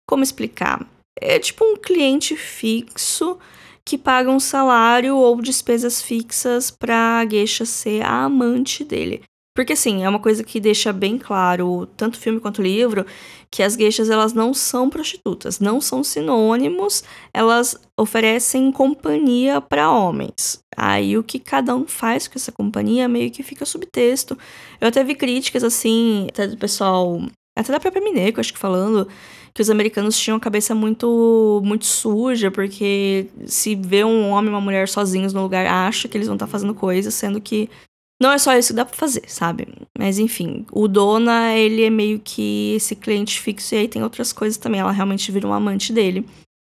Como 0.09 0.23
explicar? 0.23 0.87
É 1.21 1.39
tipo 1.39 1.65
um 1.65 1.77
cliente 1.77 2.37
fixo 2.37 3.39
que 3.85 3.97
paga 3.97 4.31
um 4.31 4.41
salário 4.41 5.17
ou 5.17 5.41
despesas 5.41 6.03
fixas 6.03 6.71
pra 6.71 7.25
Geisha 7.29 7.65
ser 7.65 8.03
a 8.03 8.25
amante 8.25 8.85
dele. 8.85 9.23
Porque, 9.57 9.73
assim, 9.73 10.05
é 10.05 10.09
uma 10.09 10.19
coisa 10.19 10.45
que 10.45 10.61
deixa 10.61 10.93
bem 10.93 11.17
claro, 11.17 11.87
tanto 11.97 12.19
filme 12.19 12.39
quanto 12.39 12.61
livro, 12.61 13.07
que 13.51 13.63
as 13.63 13.75
gueixas, 13.75 14.11
elas 14.11 14.35
não 14.35 14.53
são 14.53 14.91
prostitutas, 14.91 15.59
não 15.59 15.81
são 15.81 16.05
sinônimos, 16.05 17.03
elas 17.33 17.75
oferecem 17.99 18.71
companhia 18.71 19.59
para 19.59 19.91
homens. 19.91 20.59
Aí, 20.77 21.17
o 21.17 21.23
que 21.23 21.39
cada 21.39 21.75
um 21.75 21.87
faz 21.87 22.29
com 22.29 22.39
essa 22.39 22.53
companhia 22.53 23.09
meio 23.09 23.31
que 23.31 23.43
fica 23.43 23.65
subtexto. 23.65 24.37
Eu 24.79 24.89
até 24.89 25.03
vi 25.03 25.15
críticas, 25.15 25.65
assim, 25.65 26.27
até 26.29 26.47
do 26.47 26.59
pessoal, 26.59 27.23
até 27.57 27.73
da 27.73 27.81
própria 27.81 28.05
Mineco, 28.05 28.41
acho 28.41 28.53
que 28.53 28.59
falando, 28.59 29.09
que 29.55 29.63
os 29.63 29.71
americanos 29.71 30.19
tinham 30.19 30.37
a 30.37 30.41
cabeça 30.41 30.75
muito 30.75 31.63
muito 31.65 31.87
suja, 31.87 32.51
porque 32.51 33.29
se 33.47 33.75
vê 33.75 34.05
um 34.05 34.29
homem 34.29 34.51
e 34.51 34.55
uma 34.55 34.61
mulher 34.61 34.87
sozinhos 34.87 35.33
no 35.33 35.41
lugar, 35.41 35.67
acha 35.67 36.09
que 36.09 36.17
eles 36.19 36.27
vão 36.27 36.37
estar 36.37 36.45
tá 36.45 36.53
fazendo 36.53 36.75
coisas, 36.75 37.15
sendo 37.15 37.41
que 37.41 37.71
não 38.21 38.33
é 38.33 38.39
só 38.39 38.57
isso 38.57 38.69
que 38.69 38.75
dá 38.75 38.85
pra 38.85 38.97
fazer, 38.97 39.25
sabe? 39.27 39.69
Mas 39.99 40.19
enfim, 40.19 40.65
o 40.73 40.89
Dona, 40.89 41.55
ele 41.55 41.85
é 41.85 41.91
meio 41.91 42.19
que 42.19 42.75
esse 42.75 42.97
cliente 42.97 43.41
fixo 43.41 43.75
e 43.75 43.79
aí 43.79 43.89
tem 43.89 44.03
outras 44.03 44.33
coisas 44.33 44.57
também. 44.57 44.81
Ela 44.81 44.93
realmente 44.93 45.31
vira 45.31 45.47
um 45.47 45.53
amante 45.53 45.93
dele. 45.93 46.27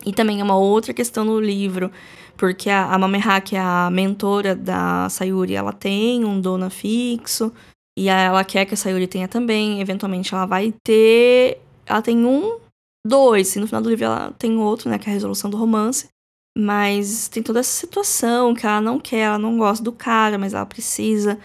E 0.05 0.13
também 0.13 0.41
é 0.41 0.45
uma 0.45 0.57
outra 0.57 0.93
questão 0.93 1.25
no 1.25 1.41
livro, 1.41 1.91
porque 2.37 2.69
a, 2.71 2.93
a 2.93 2.99
Mameha, 2.99 3.41
que 3.41 3.57
é 3.57 3.61
a 3.61 3.89
mentora 3.91 4.55
da 4.55 5.09
Sayuri, 5.09 5.55
ela 5.55 5.73
tem 5.73 6.25
um 6.25 6.41
Dona 6.41 6.71
fixo. 6.71 7.53
E 7.97 8.09
ela 8.09 8.45
quer 8.45 8.65
que 8.65 8.75
a 8.75 8.77
Sayuri 8.77 9.07
tenha 9.07 9.29
também. 9.29 9.81
Eventualmente 9.81 10.35
ela 10.35 10.47
vai 10.47 10.73
ter. 10.83 11.61
Ela 11.87 12.03
tem 12.03 12.25
um, 12.25 12.59
dois. 13.07 13.55
E 13.55 13.61
no 13.61 13.67
final 13.67 13.83
do 13.83 13.91
livro 13.91 14.05
ela 14.05 14.33
tem 14.39 14.57
outro, 14.59 14.89
né? 14.91 14.99
Que 14.99 15.09
é 15.09 15.11
a 15.11 15.15
resolução 15.15 15.51
do 15.51 15.57
romance. 15.57 16.09
Mas 16.57 17.29
tem 17.29 17.43
toda 17.43 17.61
essa 17.61 17.71
situação 17.71 18.55
que 18.55 18.67
ela 18.67 18.81
não 18.81 19.01
quer, 19.01 19.21
ela 19.21 19.39
não 19.39 19.57
gosta 19.57 19.83
do 19.83 19.93
cara, 19.93 20.39
mas 20.39 20.53
ela 20.55 20.67
precisa 20.67 21.39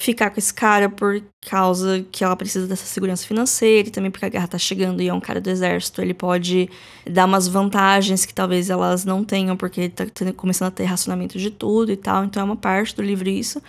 ficar 0.00 0.30
com 0.30 0.38
esse 0.38 0.52
cara 0.52 0.88
por 0.88 1.22
causa 1.48 2.04
que 2.10 2.24
ela 2.24 2.36
precisa 2.36 2.66
dessa 2.66 2.84
segurança 2.84 3.26
financeira 3.26 3.88
e 3.88 3.90
também 3.90 4.10
porque 4.10 4.26
a 4.26 4.28
guerra 4.28 4.48
tá 4.48 4.58
chegando 4.58 5.00
e 5.00 5.08
é 5.08 5.14
um 5.14 5.20
cara 5.20 5.40
do 5.40 5.48
exército, 5.48 6.02
ele 6.02 6.12
pode 6.12 6.68
dar 7.08 7.26
umas 7.26 7.46
vantagens 7.48 8.24
que 8.26 8.34
talvez 8.34 8.70
elas 8.70 9.04
não 9.04 9.24
tenham 9.24 9.56
porque 9.56 9.82
ele 9.82 9.90
tá 9.90 10.04
começando 10.36 10.68
a 10.68 10.70
ter 10.72 10.84
racionamento 10.84 11.38
de 11.38 11.50
tudo 11.50 11.92
e 11.92 11.96
tal, 11.96 12.24
então 12.24 12.42
é 12.42 12.44
uma 12.44 12.56
parte 12.56 12.94
do 12.94 13.02
livro 13.02 13.28
isso. 13.28 13.62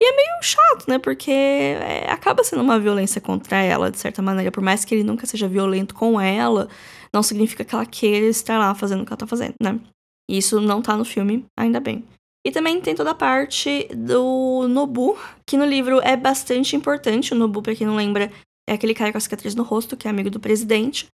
E 0.00 0.04
é 0.04 0.16
meio 0.16 0.42
chato, 0.42 0.88
né? 0.88 0.98
Porque 0.98 1.30
é, 1.30 2.10
acaba 2.10 2.42
sendo 2.42 2.62
uma 2.62 2.78
violência 2.78 3.20
contra 3.20 3.58
ela, 3.62 3.90
de 3.90 3.98
certa 3.98 4.22
maneira, 4.22 4.50
por 4.50 4.62
mais 4.62 4.84
que 4.84 4.94
ele 4.94 5.04
nunca 5.04 5.26
seja 5.26 5.46
violento 5.48 5.94
com 5.94 6.20
ela, 6.20 6.68
não 7.12 7.22
significa 7.22 7.64
que 7.64 7.74
ela 7.74 7.86
queira 7.86 8.26
estar 8.26 8.58
lá 8.58 8.74
fazendo 8.74 9.02
o 9.02 9.06
que 9.06 9.12
ela 9.12 9.18
tá 9.18 9.26
fazendo, 9.26 9.54
né? 9.62 9.78
Isso 10.28 10.60
não 10.60 10.80
tá 10.80 10.96
no 10.96 11.04
filme, 11.04 11.44
ainda 11.56 11.80
bem. 11.80 12.04
E 12.44 12.50
também 12.50 12.80
tem 12.80 12.94
toda 12.94 13.10
a 13.10 13.14
parte 13.14 13.88
do 13.94 14.66
Nobu, 14.68 15.16
que 15.46 15.56
no 15.56 15.64
livro 15.64 16.00
é 16.02 16.16
bastante 16.16 16.74
importante. 16.74 17.32
O 17.32 17.36
Nobu, 17.36 17.62
pra 17.62 17.74
quem 17.74 17.86
não 17.86 17.94
lembra, 17.94 18.32
é 18.68 18.72
aquele 18.72 18.94
cara 18.94 19.12
com 19.12 19.18
a 19.18 19.20
cicatriz 19.20 19.54
no 19.54 19.62
rosto, 19.62 19.96
que 19.96 20.08
é 20.08 20.10
amigo 20.10 20.30
do 20.30 20.40
presidente. 20.40 21.06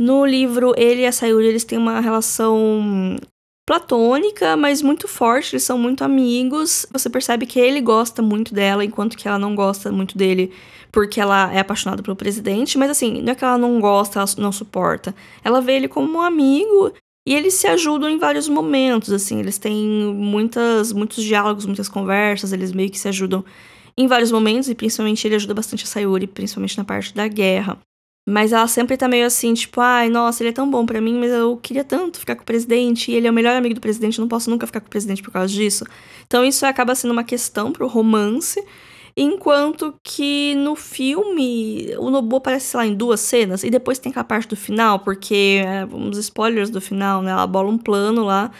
No 0.00 0.26
livro, 0.26 0.74
ele 0.76 1.02
e 1.02 1.06
a 1.06 1.12
Sayuri, 1.12 1.46
eles 1.46 1.64
têm 1.64 1.78
uma 1.78 2.00
relação 2.00 3.16
platônica, 3.64 4.56
mas 4.56 4.82
muito 4.82 5.06
forte, 5.06 5.54
eles 5.54 5.62
são 5.62 5.78
muito 5.78 6.02
amigos. 6.02 6.84
Você 6.92 7.08
percebe 7.08 7.46
que 7.46 7.60
ele 7.60 7.80
gosta 7.80 8.20
muito 8.20 8.52
dela, 8.52 8.84
enquanto 8.84 9.16
que 9.16 9.28
ela 9.28 9.38
não 9.38 9.54
gosta 9.54 9.92
muito 9.92 10.18
dele, 10.18 10.52
porque 10.90 11.20
ela 11.20 11.52
é 11.52 11.60
apaixonada 11.60 12.02
pelo 12.02 12.16
presidente. 12.16 12.76
Mas 12.76 12.90
assim, 12.90 13.22
não 13.22 13.32
é 13.32 13.34
que 13.36 13.44
ela 13.44 13.58
não 13.58 13.80
gosta, 13.80 14.18
ela 14.18 14.28
não 14.38 14.50
suporta. 14.50 15.14
Ela 15.44 15.60
vê 15.60 15.76
ele 15.76 15.86
como 15.86 16.18
um 16.18 16.22
amigo 16.22 16.92
e 17.26 17.34
eles 17.34 17.54
se 17.54 17.66
ajudam 17.66 18.08
em 18.08 18.18
vários 18.18 18.48
momentos, 18.48 19.12
assim, 19.12 19.38
eles 19.38 19.58
têm 19.58 20.14
muitas, 20.14 20.92
muitos 20.92 21.22
diálogos, 21.22 21.66
muitas 21.66 21.88
conversas, 21.88 22.52
eles 22.52 22.72
meio 22.72 22.90
que 22.90 22.98
se 22.98 23.08
ajudam 23.08 23.44
em 23.96 24.06
vários 24.06 24.32
momentos, 24.32 24.68
e 24.68 24.74
principalmente 24.74 25.26
ele 25.26 25.36
ajuda 25.36 25.54
bastante 25.54 25.84
a 25.84 25.86
Sayuri, 25.86 26.26
principalmente 26.26 26.76
na 26.78 26.84
parte 26.84 27.14
da 27.14 27.28
guerra. 27.28 27.78
Mas 28.28 28.52
ela 28.52 28.68
sempre 28.68 28.96
tá 28.96 29.08
meio 29.08 29.26
assim, 29.26 29.52
tipo, 29.52 29.80
ai, 29.80 30.08
nossa, 30.08 30.42
ele 30.42 30.50
é 30.50 30.52
tão 30.52 30.70
bom 30.70 30.86
para 30.86 31.00
mim, 31.00 31.18
mas 31.18 31.30
eu 31.30 31.56
queria 31.56 31.84
tanto 31.84 32.20
ficar 32.20 32.36
com 32.36 32.42
o 32.42 32.46
presidente, 32.46 33.10
e 33.10 33.14
ele 33.14 33.26
é 33.26 33.30
o 33.30 33.34
melhor 33.34 33.56
amigo 33.56 33.74
do 33.74 33.80
presidente, 33.80 34.18
eu 34.18 34.22
não 34.22 34.28
posso 34.28 34.48
nunca 34.48 34.66
ficar 34.66 34.80
com 34.80 34.86
o 34.86 34.90
presidente 34.90 35.22
por 35.22 35.32
causa 35.32 35.52
disso. 35.52 35.84
Então 36.26 36.44
isso 36.44 36.64
acaba 36.64 36.94
sendo 36.94 37.10
uma 37.10 37.24
questão 37.24 37.72
pro 37.72 37.86
romance, 37.86 38.64
Enquanto 39.16 39.94
que 40.02 40.54
no 40.54 40.74
filme, 40.74 41.94
o 41.98 42.10
Nobu 42.10 42.36
aparece, 42.36 42.66
sei 42.66 42.78
lá, 42.78 42.86
em 42.86 42.94
duas 42.94 43.20
cenas, 43.20 43.62
e 43.62 43.70
depois 43.70 43.98
tem 43.98 44.10
aquela 44.10 44.24
parte 44.24 44.48
do 44.48 44.56
final, 44.56 45.00
porque, 45.00 45.60
é, 45.64 45.84
uns 45.84 46.16
spoilers 46.18 46.70
do 46.70 46.80
final, 46.80 47.20
né? 47.20 47.30
Ela 47.30 47.46
bola 47.46 47.68
um 47.68 47.78
plano 47.78 48.24
lá. 48.24 48.50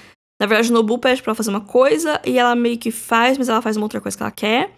Na 0.41 0.47
verdade, 0.47 0.71
o 0.71 0.75
Nobu 0.75 0.99
pede 0.99 1.23
pra 1.23 1.31
ela 1.31 1.37
fazer 1.37 1.51
uma 1.51 1.61
coisa, 1.61 2.21
e 2.27 2.39
ela 2.39 2.55
meio 2.55 2.79
que 2.79 2.91
faz, 2.91 3.39
mas 3.39 3.49
ela 3.49 3.63
faz 3.63 3.77
uma 3.77 3.87
outra 3.87 4.01
coisa 4.01 4.17
que 4.17 4.23
ela 4.23 4.33
quer. 4.33 4.75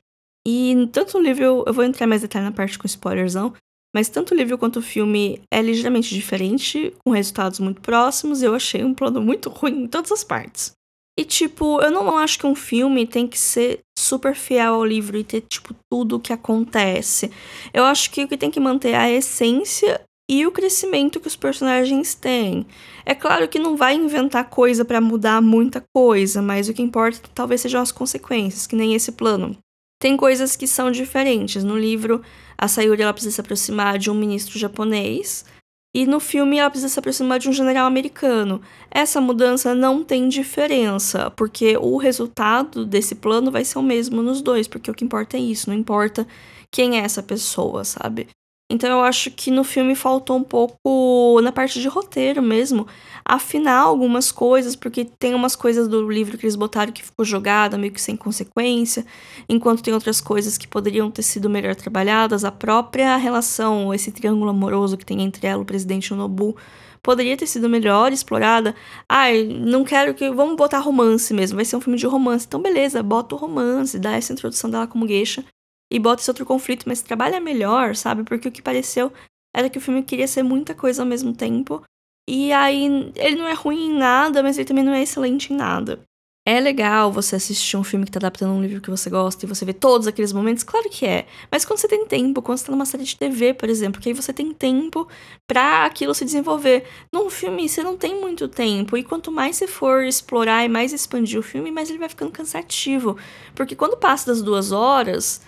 E 0.46 0.88
tanto 0.92 1.18
o 1.18 1.20
livro, 1.20 1.64
eu 1.66 1.72
vou 1.72 1.84
entrar 1.84 2.06
mais 2.06 2.22
detalhe 2.22 2.44
na 2.44 2.52
parte 2.52 2.78
com 2.78 2.87
spoilersão, 2.87 3.52
mas 3.94 4.08
tanto 4.08 4.34
o 4.34 4.37
livro 4.37 4.58
quanto 4.58 4.80
o 4.80 4.82
filme 4.82 5.40
é 5.52 5.62
ligeiramente 5.62 6.14
diferente, 6.14 6.92
com 7.04 7.12
resultados 7.12 7.60
muito 7.60 7.80
próximos, 7.80 8.42
e 8.42 8.44
eu 8.44 8.54
achei 8.54 8.84
um 8.84 8.92
plano 8.92 9.20
muito 9.22 9.48
ruim 9.48 9.84
em 9.84 9.87
todas 9.87 10.12
as 10.12 10.22
partes. 10.22 10.72
E, 11.16 11.24
tipo, 11.24 11.80
eu 11.80 11.92
não 11.92 12.18
acho 12.18 12.38
que 12.38 12.46
um 12.46 12.56
filme 12.56 13.06
tem 13.06 13.26
que 13.26 13.38
ser 13.38 13.80
super 14.05 14.35
fiel 14.35 14.75
ao 14.75 14.85
livro 14.85 15.17
e 15.17 15.25
ter, 15.25 15.40
tipo, 15.40 15.75
tudo 15.90 16.17
o 16.17 16.21
que 16.21 16.33
acontece. 16.33 17.31
Eu 17.73 17.85
acho 17.85 18.11
que 18.11 18.25
o 18.25 18.29
que 18.29 18.37
tem 18.37 18.51
que 18.51 18.61
manter 18.61 18.90
é 18.90 18.97
a 18.97 19.11
essência 19.11 20.01
e 20.31 20.47
o 20.47 20.53
crescimento 20.53 21.21
que 21.21 21.29
os 21.29 21.37
personagens 21.37 22.14
têm. 22.14 22.67
É 23.05 23.14
claro 23.14 23.49
que 23.49 23.59
não 23.59 23.77
vai 23.77 23.95
inventar 23.95 24.49
coisa 24.49 24.85
para 24.85 25.01
mudar 25.01 25.43
muita 25.43 25.85
coisa, 25.95 26.40
mas 26.40 26.69
o 26.69 26.75
que 26.75 26.83
importa 26.83 27.29
talvez 27.35 27.61
sejam 27.61 27.81
as 27.81 27.93
consequências, 27.93 28.67
que 28.67 28.77
nem 28.77 28.95
esse 28.95 29.12
plano. 29.12 29.57
Tem 30.01 30.17
coisas 30.17 30.57
que 30.57 30.67
são 30.67 30.90
diferentes. 30.90 31.64
No 31.64 31.79
livro, 31.79 32.23
a 32.59 32.69
Sayuri 32.69 33.03
ela 33.03 33.12
precisa 33.12 33.35
se 33.35 33.40
aproximar 33.40 33.99
de 33.99 34.11
um 34.11 34.14
ministro 34.14 34.59
japonês, 34.59 35.45
e 35.94 36.07
no 36.07 36.18
filme 36.18 36.59
ela 36.59 36.68
precisa 36.68 36.92
se 36.92 36.98
aproximar 36.98 37.38
de 37.38 37.48
um 37.48 37.52
general 37.52 37.87
americano. 37.87 38.61
Essa 38.90 39.20
mudança 39.20 39.74
não 39.74 40.02
tem 40.02 40.28
diferença, 40.28 41.30
porque 41.30 41.76
o 41.78 41.96
resultado 41.96 42.85
desse 42.85 43.14
plano 43.14 43.50
vai 43.50 43.64
ser 43.64 43.78
o 43.78 43.83
mesmo 43.83 44.20
nos 44.22 44.42
dois, 44.42 44.66
porque 44.66 44.90
o 44.90 44.94
que 44.94 45.04
importa 45.04 45.37
é 45.37 45.40
isso, 45.40 45.70
não 45.70 45.76
importa 45.76 46.26
quem 46.70 46.98
é 46.98 47.04
essa 47.04 47.22
pessoa, 47.22 47.85
sabe? 47.85 48.26
Então 48.70 48.90
eu 48.90 49.00
acho 49.00 49.31
que 49.31 49.50
no 49.50 49.62
filme 49.62 49.94
faltou 49.94 50.37
um 50.37 50.42
pouco 50.42 51.38
na 51.42 51.53
parte 51.53 51.81
de 51.81 51.87
roteiro 51.87 52.42
mesmo, 52.42 52.87
afinar 53.22 53.81
algumas 53.81 54.33
coisas, 54.33 54.74
porque 54.74 55.05
tem 55.05 55.35
umas 55.35 55.55
coisas 55.55 55.87
do 55.87 56.11
livro 56.11 56.38
que 56.38 56.46
eles 56.46 56.57
botaram 56.57 56.90
que 56.90 57.03
ficou 57.03 57.27
jogada, 57.27 57.77
meio 57.77 57.92
que 57.92 58.00
sem 58.00 58.16
consequência, 58.16 59.05
enquanto 59.48 59.83
tem 59.83 59.92
outras 59.92 60.18
coisas 60.18 60.57
que 60.57 60.66
poderiam 60.66 61.11
ter 61.11 61.22
sido 61.22 61.50
melhor 61.50 61.74
trabalhadas. 61.74 62.42
A 62.42 62.50
própria 62.50 63.16
relação, 63.16 63.92
esse 63.92 64.11
triângulo 64.11 64.50
amoroso 64.50 64.96
que 64.96 65.05
tem 65.05 65.20
entre 65.22 65.46
ela, 65.46 65.62
o 65.62 65.66
presidente 65.66 66.07
e 66.07 66.14
o 66.14 66.16
Nobu, 66.16 66.57
poderia 67.03 67.37
ter 67.37 67.46
sido 67.46 67.68
melhor 67.68 68.12
explorada. 68.12 68.74
Ai, 69.07 69.44
não 69.44 69.85
quero 69.85 70.14
que. 70.14 70.31
Vamos 70.31 70.57
botar 70.57 70.79
romance 70.79 71.35
mesmo, 71.35 71.57
vai 71.57 71.66
ser 71.66 71.77
um 71.77 71.81
filme 71.83 71.98
de 71.98 72.07
romance. 72.07 72.46
Então, 72.46 72.62
beleza, 72.62 73.03
bota 73.03 73.35
o 73.35 73.38
romance, 73.38 73.98
dá 73.98 74.12
essa 74.12 74.33
introdução 74.33 74.70
dela 74.70 74.87
como 74.87 75.07
geisha 75.07 75.44
e 75.92 75.99
bota 75.99 76.23
esse 76.23 76.31
outro 76.31 76.47
conflito, 76.47 76.85
mas 76.87 77.03
trabalha 77.03 77.40
melhor, 77.40 77.94
sabe? 77.94 78.25
Porque 78.25 78.49
o 78.49 78.53
que 78.53 78.62
pareceu 78.62 79.12
era 79.55 79.70
que 79.70 79.79
o 79.79 79.81
filme 79.81 80.03
queria 80.03 80.27
ser 80.27 80.42
muita 80.42 80.75
coisa 80.75 81.03
ao 81.03 81.09
mesmo 81.09 81.35
tempo. 81.35 81.83
E 82.29 82.53
aí 82.53 83.12
ele 83.16 83.37
não 83.37 83.47
é 83.47 83.53
ruim 83.53 83.90
em 83.90 83.99
nada, 83.99 84.42
mas 84.42 84.57
ele 84.57 84.66
também 84.66 84.85
não 84.85 84.94
é 84.94 85.03
excelente 85.03 85.53
em 85.53 85.57
nada. 85.57 86.01
É 86.47 86.61
legal 86.61 87.11
você 87.11 87.37
assistir 87.37 87.75
um 87.75 87.83
filme 87.83 88.05
que 88.05 88.12
tá 88.12 88.18
adaptando 88.18 88.53
um 88.53 88.61
livro 88.61 88.83
que 88.83 88.90
você 88.90 89.09
gosta 89.09 89.44
e 89.44 89.49
você 89.49 89.64
vê 89.64 89.73
todos 89.73 90.07
aqueles 90.07 90.31
momentos? 90.31 90.62
Claro 90.62 90.90
que 90.90 91.07
é. 91.07 91.27
Mas 91.51 91.64
quando 91.64 91.79
você 91.79 91.88
tem 91.88 92.07
tempo, 92.07 92.42
quando 92.42 92.59
você 92.59 92.66
tá 92.66 92.73
numa 92.73 92.85
série 92.85 93.05
de 93.05 93.16
TV, 93.16 93.55
por 93.55 93.70
exemplo, 93.70 93.99
que 93.99 94.11
aí 94.11 94.14
você 94.14 94.31
tem 94.31 94.53
tempo 94.53 95.09
para 95.47 95.87
aquilo 95.87 96.14
se 96.14 96.23
desenvolver. 96.23 96.85
Num 97.11 97.31
filme, 97.31 97.66
você 97.66 97.83
não 97.83 97.97
tem 97.97 98.20
muito 98.20 98.47
tempo. 98.47 98.94
E 98.94 99.03
quanto 99.03 99.33
mais 99.33 99.57
você 99.57 99.66
for 99.66 100.05
explorar 100.05 100.62
e 100.66 100.68
mais 100.68 100.92
expandir 100.92 101.40
o 101.40 101.42
filme, 101.42 101.70
mais 101.70 101.88
ele 101.88 101.99
vai 101.99 102.11
ficando 102.11 102.31
cansativo. 102.31 103.16
Porque 103.55 103.75
quando 103.75 103.97
passa 103.97 104.27
das 104.27 104.42
duas 104.42 104.70
horas, 104.70 105.40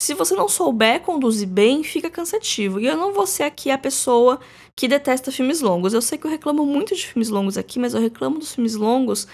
se 0.00 0.14
você 0.14 0.34
não 0.34 0.48
souber 0.48 1.00
conduzir 1.00 1.48
bem, 1.48 1.82
fica 1.82 2.08
cansativo. 2.08 2.78
E 2.78 2.86
eu 2.86 2.96
não 2.96 3.12
vou 3.12 3.26
ser 3.26 3.42
aqui 3.42 3.70
a 3.70 3.78
pessoa 3.78 4.40
que 4.76 4.86
detesta 4.86 5.32
filmes 5.32 5.60
longos. 5.60 5.92
Eu 5.92 6.00
sei 6.00 6.16
que 6.16 6.26
eu 6.26 6.30
reclamo 6.30 6.64
muito 6.64 6.94
de 6.94 7.06
filmes 7.06 7.28
longos 7.28 7.58
aqui, 7.58 7.78
mas 7.78 7.94
eu 7.94 8.00
reclamo 8.00 8.38
dos 8.38 8.54
filmes 8.54 8.76
longos 8.76 9.26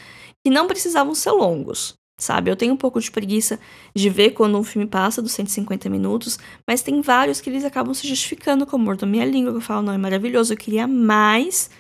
que 0.43 0.51
não 0.51 0.67
precisavam 0.67 1.15
ser 1.15 1.33
longos, 1.33 1.95
sabe? 2.19 2.51
Eu 2.51 2.57
tenho 2.57 2.73
um 2.73 2.77
pouco 2.79 2.99
de 3.01 3.11
preguiça 3.11 3.61
de 3.95 4.09
ver 4.09 4.31
quando 4.31 4.59
um 4.59 4.65
filme 4.65 4.87
passa 4.87 5.21
dos 5.21 5.33
150 5.33 5.89
minutos, 5.91 6.39
mas 6.67 6.83
tem 6.83 7.01
vários 7.03 7.41
que 7.41 7.51
eles 7.51 7.65
acabam 7.65 7.93
se 7.95 8.07
justificando 8.09 8.67
com 8.67 8.77
o 8.77 8.81
amor 8.81 8.97
da 8.97 9.07
minha 9.07 9.25
língua, 9.25 9.53
que 9.53 9.59
eu 9.59 9.63
falo, 9.63 9.83
não, 9.83 9.93
é 9.93 9.99
maravilhoso, 9.99 10.53
eu 10.53 10.59
queria 10.59 10.87
mais, 10.87 11.71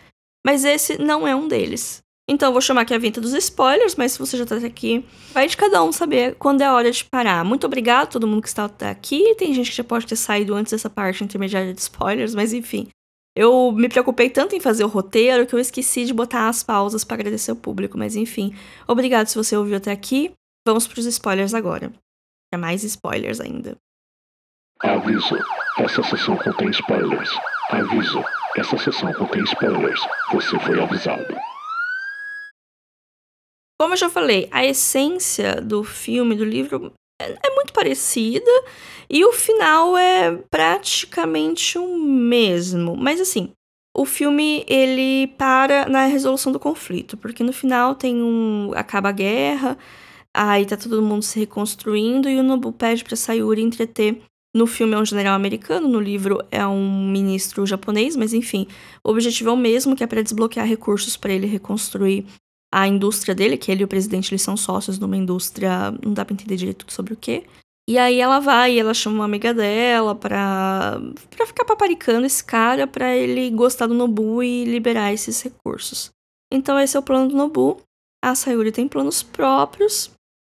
mas 0.45 0.65
esse 0.65 0.99
não 0.99 1.27
é 1.27 1.35
um 1.35 1.49
deles. 1.49 2.04
Então, 2.29 2.49
eu 2.49 2.53
vou 2.53 2.63
chamar 2.63 2.83
aqui 2.83 2.95
a 2.95 2.99
vinta 2.99 3.21
dos 3.21 3.35
spoilers, 3.35 3.97
mas 3.97 4.13
se 4.13 4.19
você 4.19 4.37
já 4.37 4.47
tá 4.47 4.57
aqui, 4.57 5.05
vai 5.33 5.47
de 5.47 5.57
cada 5.57 5.83
um 5.85 5.93
saber 5.93 6.35
quando 6.37 6.63
é 6.63 6.65
a 6.65 6.73
hora 6.73 6.91
de 6.91 7.05
parar. 7.05 7.45
Muito 7.45 7.67
obrigado 7.67 8.05
a 8.05 8.11
todo 8.13 8.27
mundo 8.27 8.41
que 8.41 8.49
está 8.49 8.65
até 8.65 8.89
aqui. 8.89 9.35
Tem 9.35 9.53
gente 9.53 9.71
que 9.71 9.77
já 9.77 9.85
pode 9.85 10.07
ter 10.07 10.17
saído 10.17 10.55
antes 10.55 10.73
dessa 10.73 10.89
parte 10.89 11.23
intermediária 11.23 11.75
de 11.75 11.81
spoilers, 11.81 12.35
mas 12.35 12.55
enfim. 12.55 12.89
Eu 13.37 13.73
me 13.73 13.89
preocupei 13.89 14.31
tanto 14.31 14.55
em 14.55 14.61
fazer 14.61 14.85
o 14.85 14.89
roteiro 14.89 15.47
que 15.47 15.55
eu 15.55 15.59
esqueci 15.59 16.07
de 16.07 16.15
botar 16.15 16.49
as 16.49 16.63
pausas 16.63 17.05
para 17.05 17.17
agradecer 17.17 17.53
o 17.53 17.57
público, 17.57 17.99
mas 17.99 18.17
enfim. 18.17 18.55
Obrigado 18.87 19.27
se 19.27 19.37
você 19.37 19.55
ouviu 19.57 19.77
até 19.77 19.93
aqui. 19.93 20.33
Vamos 20.67 20.87
para 20.87 21.01
os 21.01 21.07
spoilers 21.07 21.53
agora. 21.53 21.93
É 22.53 22.57
mais 22.57 22.85
spoilers 22.85 23.41
ainda. 23.41 23.77
Aviso: 24.81 25.37
essa 25.79 26.03
sessão 26.05 26.37
contém 26.39 26.71
spoilers. 26.71 27.31
Aviso: 27.71 28.25
essa 28.57 28.79
sessão 28.79 29.13
contém 29.13 29.43
spoilers. 29.43 30.01
Você 30.33 30.59
foi 30.61 30.81
avisado. 30.81 31.37
Como 33.81 33.95
eu 33.95 33.99
já 33.99 34.09
falei, 34.09 34.49
a 34.51 34.65
essência 34.65 35.61
do 35.61 35.83
filme, 35.83 36.37
do 36.37 36.45
livro, 36.45 36.93
é, 37.21 37.31
é 37.31 37.55
muito 37.55 37.73
parecida 37.73 38.51
e 39.11 39.25
o 39.25 39.33
final 39.33 39.97
é 39.97 40.37
praticamente 40.51 41.79
o 41.79 41.97
mesmo. 41.99 42.97
Mas 42.97 43.21
assim, 43.21 43.51
o 43.97 44.05
filme 44.05 44.65
ele 44.69 45.29
para 45.39 45.89
na 45.89 46.07
resolução 46.07 46.53
do 46.53 46.61
conflito, 46.61 47.17
porque 47.17 47.45
no 47.45 47.53
final 47.53 47.95
tem 47.95 48.23
um 48.23 48.73
acaba 48.75 49.09
a 49.09 49.13
guerra, 49.13 49.79
aí 50.33 50.67
tá 50.67 50.77
todo 50.77 51.03
mundo 51.03 51.23
se 51.23 51.39
reconstruindo 51.39 52.29
e 52.29 52.39
o 52.39 52.43
Nobu 52.43 52.73
pede 52.73 53.05
para 53.05 53.17
Sayuri 53.17 53.63
entreter. 53.63 54.21
No 54.57 54.69
filme 54.69 54.95
é 54.95 54.99
um 54.99 55.05
general 55.05 55.35
americano, 55.35 55.89
no 55.89 55.99
livro 55.99 56.39
é 56.49 56.65
um 56.65 57.11
ministro 57.11 57.67
japonês, 57.67 58.15
mas 58.15 58.33
enfim, 58.33 58.69
o 59.03 59.11
objetivo 59.11 59.51
é 59.51 59.53
o 59.53 59.57
mesmo, 59.57 59.97
que 59.97 60.05
é 60.05 60.07
para 60.07 60.23
desbloquear 60.23 60.65
recursos 60.65 61.17
para 61.17 61.33
ele 61.33 61.49
reconstruir 61.49 62.25
a 62.77 62.89
indústria 62.89 63.37
dele, 63.37 63.57
que 63.57 63.71
ele 63.71 63.83
e 63.83 63.85
o 63.85 63.89
presidente 63.89 64.33
eles 64.33 64.43
são 64.43 64.57
sócios 64.57 64.99
numa 64.99 65.17
indústria, 65.17 65.93
não 66.05 66.13
dá 66.13 66.25
pra 66.25 66.35
entender 66.35 66.57
direito 66.57 66.85
sobre 66.93 67.13
o 67.13 67.17
que. 67.17 67.45
E 67.89 67.97
aí 67.97 68.19
ela 68.19 68.41
vai 68.41 68.77
ela 68.77 68.93
chama 68.93 69.17
uma 69.17 69.25
amiga 69.27 69.55
dela 69.55 70.13
pra, 70.13 71.01
pra 71.31 71.47
ficar 71.47 71.65
paparicando 71.65 72.27
esse 72.27 72.43
cara 72.43 72.85
pra 72.85 73.15
ele 73.15 73.49
gostar 73.51 73.87
do 73.87 73.95
Nobu 73.95 74.43
e 74.43 74.65
liberar 74.65 75.13
esses 75.13 75.41
recursos. 75.41 76.11
Então 76.53 76.77
esse 76.77 76.97
é 76.97 77.01
o 77.01 77.03
plano 77.03 77.29
do 77.29 77.37
Nobu. 77.37 77.81
A 78.25 78.35
Sayuri 78.35 78.73
tem 78.73 78.89
planos 78.89 79.23
próprios. 79.23 80.11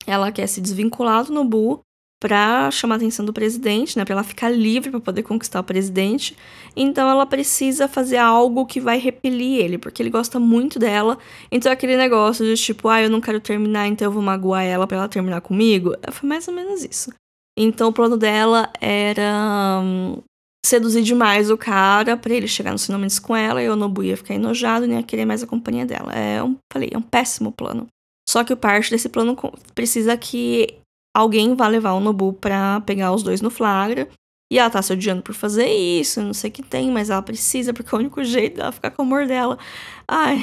Ela 0.05 0.33
quer 0.33 0.49
se 0.49 0.61
desvincular 0.61 1.25
do 1.25 1.33
Nobu 1.33 1.81
para 2.21 2.71
chamar 2.73 2.97
a 2.97 2.99
atenção 2.99 3.25
do 3.25 3.33
presidente, 3.33 3.97
né, 3.97 4.05
para 4.05 4.15
ela 4.15 4.25
ficar 4.25 4.49
livre 4.49 4.91
para 4.91 5.01
poder 5.01 5.23
conquistar 5.23 5.61
o 5.61 5.65
presidente. 5.65 6.37
Então 6.77 7.09
ela 7.09 7.25
precisa 7.25 7.87
fazer 7.87 8.17
algo 8.17 8.67
que 8.67 8.81
vai 8.81 8.99
repelir 8.99 9.61
ele, 9.61 9.79
porque 9.79 10.03
ele 10.03 10.11
gosta 10.11 10.41
muito 10.41 10.79
dela. 10.79 11.17
Então 11.51 11.71
aquele 11.71 11.97
negócio 11.97 12.45
de 12.45 12.61
tipo, 12.61 12.89
ah, 12.89 13.01
eu 13.01 13.11
não 13.11 13.21
quero 13.21 13.41
terminar, 13.41 13.87
então 13.87 14.07
eu 14.07 14.13
vou 14.13 14.23
magoar 14.23 14.65
ela 14.65 14.87
para 14.87 14.97
ela 14.97 15.09
terminar 15.09 15.41
comigo, 15.41 15.95
foi 16.11 16.29
mais 16.29 16.49
ou 16.49 16.55
menos 16.55 16.85
isso. 16.85 17.13
Então 17.57 17.89
o 17.89 17.93
plano 17.93 18.17
dela 18.17 18.71
era 18.81 19.81
hum, 19.83 20.19
seduzir 20.65 21.03
demais 21.03 21.51
o 21.51 21.57
cara 21.57 22.17
para 22.17 22.35
ele 22.35 22.49
chegar 22.49 22.73
nos 22.73 22.85
finalmente 22.85 23.21
com 23.21 23.35
ela 23.35 23.63
e 23.63 23.69
o 23.69 23.77
Nobu 23.77 24.03
ia 24.03 24.17
ficar 24.17 24.35
enojado 24.35 24.85
e 24.85 24.89
nem 24.89 24.99
ia 24.99 25.03
querer 25.03 25.25
mais 25.25 25.43
a 25.43 25.47
companhia 25.47 25.87
dela. 25.87 26.13
É 26.13 26.43
um, 26.43 26.57
falei, 26.73 26.91
é 26.93 26.99
um 26.99 27.03
péssimo 27.03 27.53
plano. 27.53 27.87
Só 28.29 28.45
que 28.45 28.55
parte 28.55 28.91
desse 28.91 29.09
plano 29.09 29.37
precisa 29.75 30.17
que 30.17 30.79
alguém 31.19 31.55
vai 31.57 31.69
levar 31.69 31.95
o 31.95 32.01
Nobu 32.01 32.33
pra 32.33 32.81
pegar 32.83 33.13
os 33.13 33.23
dois 33.23 33.41
no 33.41 33.51
flagra. 33.51 34.09
E 34.51 34.59
ela 34.59 34.71
tá 34.71 34.81
se 34.81 34.93
odiando 34.93 35.23
por 35.23 35.35
fazer 35.35 35.67
isso, 35.67 36.23
não 36.23 36.33
sei 36.33 36.49
o 36.49 36.53
que 36.53 36.63
tem, 36.63 36.91
mas 36.91 37.11
ela 37.11 37.21
precisa, 37.21 37.75
porque 37.75 37.95
é 37.95 37.99
o 37.99 38.01
único 38.01 38.25
jeito 38.25 38.57
dela 38.57 38.73
ficar 38.73 38.91
com 38.91 39.03
o 39.03 39.05
amor 39.05 39.27
dela. 39.27 39.59
Ai, 40.07 40.39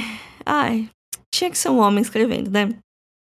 ai. 0.46 0.90
Tinha 1.34 1.50
que 1.50 1.58
ser 1.58 1.70
um 1.70 1.80
homem 1.80 2.02
escrevendo, 2.02 2.52
né? 2.52 2.70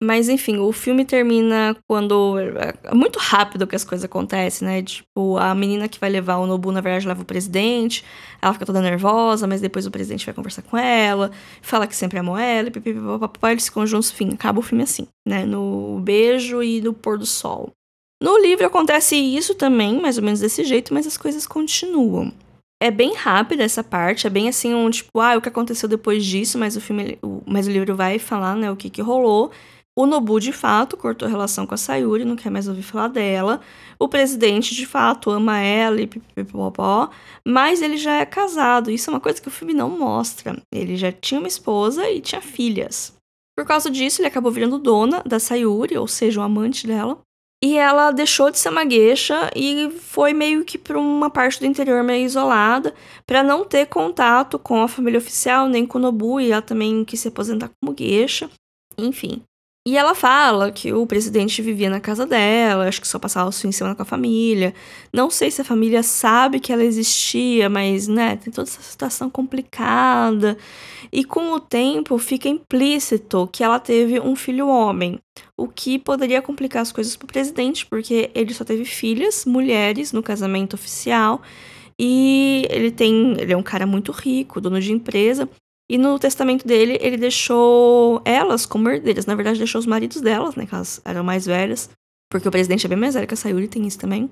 Mas 0.03 0.29
enfim, 0.29 0.59
o 0.59 0.73
filme 0.73 1.05
termina 1.05 1.77
quando. 1.87 2.37
É 2.83 2.93
muito 2.93 3.21
rápido 3.21 3.69
que 3.69 3.77
as 3.77 3.85
coisas 3.85 4.05
acontecem, 4.05 4.67
né? 4.67 4.83
Tipo, 4.83 5.37
a 5.37 5.55
menina 5.55 5.87
que 5.87 6.01
vai 6.01 6.11
levar 6.11 6.38
o 6.38 6.47
Nobu, 6.47 6.73
na 6.73 6.81
verdade, 6.81 7.07
leva 7.07 7.23
o 7.23 7.25
presidente. 7.25 8.05
Ela 8.41 8.53
fica 8.53 8.67
toda 8.67 8.81
nervosa, 8.81 9.47
mas 9.47 9.61
depois 9.61 9.87
o 9.87 9.93
presidente 9.93 10.27
vai 10.27 10.35
conversar 10.35 10.62
com 10.62 10.77
ela, 10.77 11.31
fala 11.61 11.87
que 11.87 11.95
sempre 11.95 12.19
amou 12.19 12.37
ela, 12.37 12.69
e 12.69 12.73
papapá, 12.73 13.53
eles 13.53 13.62
se 13.62 13.71
conjuntam, 13.71 14.11
enfim, 14.11 14.31
acaba 14.35 14.59
o 14.59 14.62
filme 14.62 14.83
assim, 14.83 15.07
né? 15.25 15.47
No 15.47 16.01
beijo 16.01 16.65
e 16.65 16.81
no 16.81 16.93
pôr 16.93 17.17
do 17.17 17.27
sol. 17.27 17.71
No 18.21 18.37
livro 18.38 18.67
acontece 18.67 19.15
isso 19.15 19.55
também, 19.55 20.01
mais 20.01 20.19
ou 20.19 20.25
menos 20.25 20.41
desse 20.41 20.65
jeito, 20.65 20.93
mas 20.93 21.07
as 21.07 21.17
coisas 21.17 21.47
continuam. 21.47 22.33
É 22.83 22.91
bem 22.91 23.15
rápida 23.15 23.62
essa 23.62 23.85
parte, 23.85 24.27
é 24.27 24.31
bem 24.31 24.49
assim, 24.49 24.75
um 24.75 24.91
tipo, 24.91 25.21
ah, 25.21 25.37
o 25.37 25.41
que 25.41 25.49
aconteceu 25.49 25.88
depois 25.88 26.25
disso, 26.25 26.59
mas 26.59 26.77
o 26.77 26.81
filme, 26.81 27.17
o, 27.23 27.41
mas 27.47 27.69
o 27.69 27.71
livro 27.71 27.95
vai 27.95 28.19
falar, 28.19 28.57
né, 28.57 28.69
o 28.69 28.77
que 28.77 28.91
que 28.91 29.01
rolou. 29.01 29.53
O 29.94 30.07
Nobu, 30.07 30.40
de 30.40 30.52
fato, 30.52 30.96
cortou 30.96 31.28
relação 31.28 31.66
com 31.66 31.74
a 31.74 31.76
Sayuri, 31.76 32.24
não 32.24 32.35
quer 32.35 32.48
mais 32.48 32.66
ouvir 32.66 32.83
falar 32.83 33.09
dela. 33.09 33.61
O 33.98 34.09
presidente, 34.09 34.74
de 34.74 34.87
fato, 34.87 35.31
ama 35.31 35.59
ela 35.59 36.00
e 36.00 36.07
pipipipopó, 36.07 37.11
mas 37.46 37.83
ele 37.83 37.98
já 37.98 38.14
é 38.16 38.24
casado. 38.24 38.90
Isso 38.90 39.11
é 39.11 39.12
uma 39.12 39.20
coisa 39.20 39.40
que 39.40 39.48
o 39.48 39.50
filme 39.50 39.74
não 39.74 39.90
mostra. 39.90 40.57
Ele 40.72 40.96
já 40.96 41.12
tinha 41.12 41.38
uma 41.38 41.48
esposa 41.48 42.09
e 42.09 42.22
tinha 42.22 42.40
filhas. 42.40 43.14
Por 43.55 43.66
causa 43.66 43.90
disso, 43.90 44.22
ele 44.22 44.28
acabou 44.28 44.50
virando 44.50 44.78
dona 44.78 45.22
da 45.26 45.38
Sayuri, 45.38 45.98
ou 45.98 46.09
seja, 46.09 46.40
o 46.40 46.42
amante 46.42 46.87
dela. 46.87 47.18
E 47.62 47.76
ela 47.76 48.11
deixou 48.11 48.50
de 48.50 48.59
ser 48.59 48.70
uma 48.70 48.85
gueixa 48.85 49.50
e 49.55 49.90
foi 49.90 50.33
meio 50.33 50.64
que 50.64 50.78
para 50.78 50.98
uma 50.98 51.31
parte 51.31 51.61
do 51.61 51.66
interior 51.66 52.02
meio 52.02 52.24
isolada, 52.24 52.94
para 53.24 53.42
não 53.42 53.64
ter 53.64 53.87
contato 53.87 54.59
com 54.59 54.83
a 54.83 54.88
família 54.88 55.18
oficial, 55.18 55.68
nem 55.68 55.87
com 55.87 55.98
o 55.98 56.00
Nobu, 56.00 56.40
e 56.40 56.50
ela 56.50 56.62
também 56.62 57.05
quis 57.05 57.20
se 57.20 57.28
aposentar 57.28 57.70
como 57.78 57.94
gueixa. 57.94 58.50
Enfim. 58.98 59.42
E 59.85 59.97
ela 59.97 60.14
fala 60.14 60.71
que 60.71 60.92
o 60.92 61.05
presidente 61.09 61.61
vivia 61.61 61.90
na 61.90 61.99
casa 61.99 62.25
dela, 62.25 62.87
acho 62.87 63.01
que 63.01 63.09
só 63.09 63.18
passava 63.18 63.49
o 63.49 63.53
fim 63.53 63.71
de 63.71 63.75
semana 63.75 63.97
com 63.97 64.03
a 64.03 64.05
família. 64.05 64.73
Não 65.12 65.29
sei 65.29 65.51
se 65.51 65.61
a 65.61 65.64
família 65.64 66.05
sabe 66.05 66.61
que 66.61 66.73
ela 66.73 66.85
existia, 66.85 67.68
mas, 67.68 68.07
né, 68.07 68.37
tem 68.37 68.53
toda 68.53 68.68
essa 68.68 68.81
situação 68.81 69.29
complicada. 69.29 70.57
E 71.12 71.25
com 71.25 71.51
o 71.53 71.59
tempo 71.59 72.16
fica 72.16 72.49
implícito 72.49 73.49
que 73.53 73.64
ela 73.64 73.81
teve 73.81 74.21
um 74.21 74.37
filho 74.37 74.68
homem, 74.68 75.18
o 75.57 75.66
que 75.66 75.99
poderia 75.99 76.40
complicar 76.40 76.83
as 76.83 76.92
coisas 76.92 77.16
pro 77.16 77.27
presidente, 77.27 77.85
porque 77.87 78.31
ele 78.37 78.55
só 78.55 78.64
teve 78.64 78.85
filhas, 78.85 79.45
mulheres, 79.45 80.12
no 80.12 80.23
casamento 80.23 80.75
oficial. 80.75 81.42
E 81.99 82.66
ele 82.71 82.90
tem. 82.90 83.33
Ele 83.38 83.53
é 83.53 83.57
um 83.57 83.62
cara 83.62 83.87
muito 83.87 84.12
rico, 84.12 84.61
dono 84.61 84.81
de 84.81 84.92
empresa. 84.92 85.49
E 85.92 85.98
no 85.98 86.18
testamento 86.18 86.66
dele, 86.66 86.96
ele 87.02 87.18
deixou 87.18 88.22
elas 88.24 88.64
como 88.64 88.88
herdeiras. 88.88 89.26
Na 89.26 89.35
verdade, 89.35 89.59
deixou 89.59 89.78
os 89.78 89.85
maridos 89.85 90.22
delas, 90.22 90.57
né? 90.57 90.64
Que 90.64 90.74
elas 90.74 91.02
eram 91.05 91.22
mais 91.22 91.44
velhas. 91.44 91.90
Porque 92.31 92.48
o 92.48 92.50
presidente 92.50 92.87
é 92.87 92.88
bem 92.88 92.96
mais 92.96 93.12
velho 93.12 93.26
que 93.28 93.35
a 93.35 93.37
Sayuri, 93.37 93.68
tem 93.68 93.87
isso 93.87 93.98
também. 93.98 94.31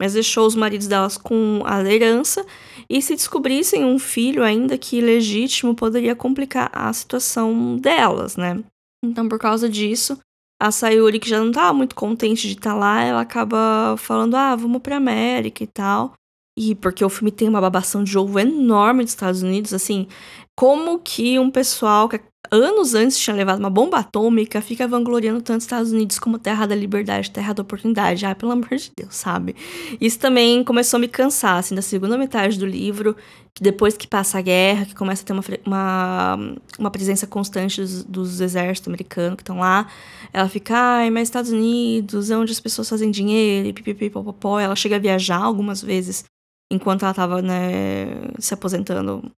Mas 0.00 0.14
deixou 0.14 0.46
os 0.46 0.54
maridos 0.54 0.86
delas 0.86 1.18
com 1.18 1.60
a 1.66 1.84
herança. 1.84 2.46
E 2.88 3.02
se 3.02 3.14
descobrissem 3.14 3.84
um 3.84 3.98
filho 3.98 4.42
ainda 4.42 4.78
que 4.78 5.00
ilegítimo, 5.00 5.74
poderia 5.74 6.16
complicar 6.16 6.70
a 6.72 6.90
situação 6.94 7.76
delas, 7.76 8.38
né? 8.38 8.64
Então, 9.04 9.28
por 9.28 9.38
causa 9.38 9.68
disso, 9.68 10.18
a 10.58 10.70
Sayuri, 10.70 11.20
que 11.20 11.28
já 11.28 11.40
não 11.40 11.50
estava 11.50 11.74
muito 11.74 11.94
contente 11.94 12.48
de 12.48 12.54
estar 12.54 12.70
tá 12.70 12.74
lá, 12.74 13.02
ela 13.02 13.20
acaba 13.20 13.96
falando: 13.98 14.34
ah, 14.34 14.56
vamos 14.56 14.80
pra 14.80 14.96
América 14.96 15.62
e 15.62 15.66
tal. 15.66 16.14
E 16.58 16.74
porque 16.74 17.04
o 17.04 17.08
filme 17.08 17.30
tem 17.30 17.48
uma 17.48 17.60
babação 17.60 18.04
de 18.04 18.16
ovo 18.18 18.38
enorme 18.38 19.04
dos 19.04 19.12
Estados 19.12 19.42
Unidos, 19.42 19.72
assim, 19.72 20.06
como 20.56 20.98
que 20.98 21.38
um 21.38 21.50
pessoal 21.50 22.08
que 22.08 22.20
anos 22.50 22.94
antes 22.94 23.18
tinha 23.18 23.34
levado 23.34 23.58
uma 23.58 23.70
bomba 23.70 23.98
atômica, 23.98 24.60
fica 24.60 24.86
vangloriando 24.86 25.40
tanto 25.40 25.58
os 25.58 25.64
Estados 25.64 25.92
Unidos 25.92 26.18
como 26.18 26.38
terra 26.38 26.66
da 26.66 26.74
liberdade, 26.74 27.30
terra 27.30 27.54
da 27.54 27.62
oportunidade. 27.62 28.26
Ah, 28.26 28.34
pelo 28.34 28.52
amor 28.52 28.76
de 28.76 28.92
Deus, 28.96 29.14
sabe? 29.14 29.56
Isso 30.00 30.18
também 30.18 30.62
começou 30.62 30.98
a 30.98 31.00
me 31.00 31.08
cansar, 31.08 31.56
assim, 31.56 31.74
da 31.74 31.80
segunda 31.80 32.18
metade 32.18 32.58
do 32.58 32.66
livro, 32.66 33.16
que 33.54 33.62
depois 33.62 33.96
que 33.96 34.06
passa 34.06 34.38
a 34.38 34.42
guerra, 34.42 34.84
que 34.84 34.94
começa 34.94 35.22
a 35.22 35.26
ter 35.26 35.32
uma, 35.32 35.42
uma, 35.66 36.38
uma 36.78 36.90
presença 36.90 37.26
constante 37.26 37.80
dos, 37.80 38.04
dos 38.04 38.40
exércitos 38.40 38.88
americanos 38.88 39.36
que 39.36 39.42
estão 39.42 39.58
lá, 39.58 39.88
ela 40.32 40.48
fica, 40.48 40.76
ai, 40.76 41.10
mas 41.10 41.28
Estados 41.28 41.50
Unidos 41.50 42.30
é 42.30 42.36
onde 42.36 42.52
as 42.52 42.60
pessoas 42.60 42.88
fazem 42.88 43.10
dinheiro, 43.10 43.68
e 43.68 43.72
pipipi, 43.72 44.10
popopó. 44.10 44.58
Ela 44.60 44.76
chega 44.76 44.96
a 44.96 44.98
viajar 44.98 45.42
algumas 45.42 45.82
vezes 45.82 46.24
enquanto 46.70 47.04
ela 47.04 47.14
tava, 47.14 47.42
né, 47.42 48.06
se 48.38 48.54
aposentando 48.54 49.30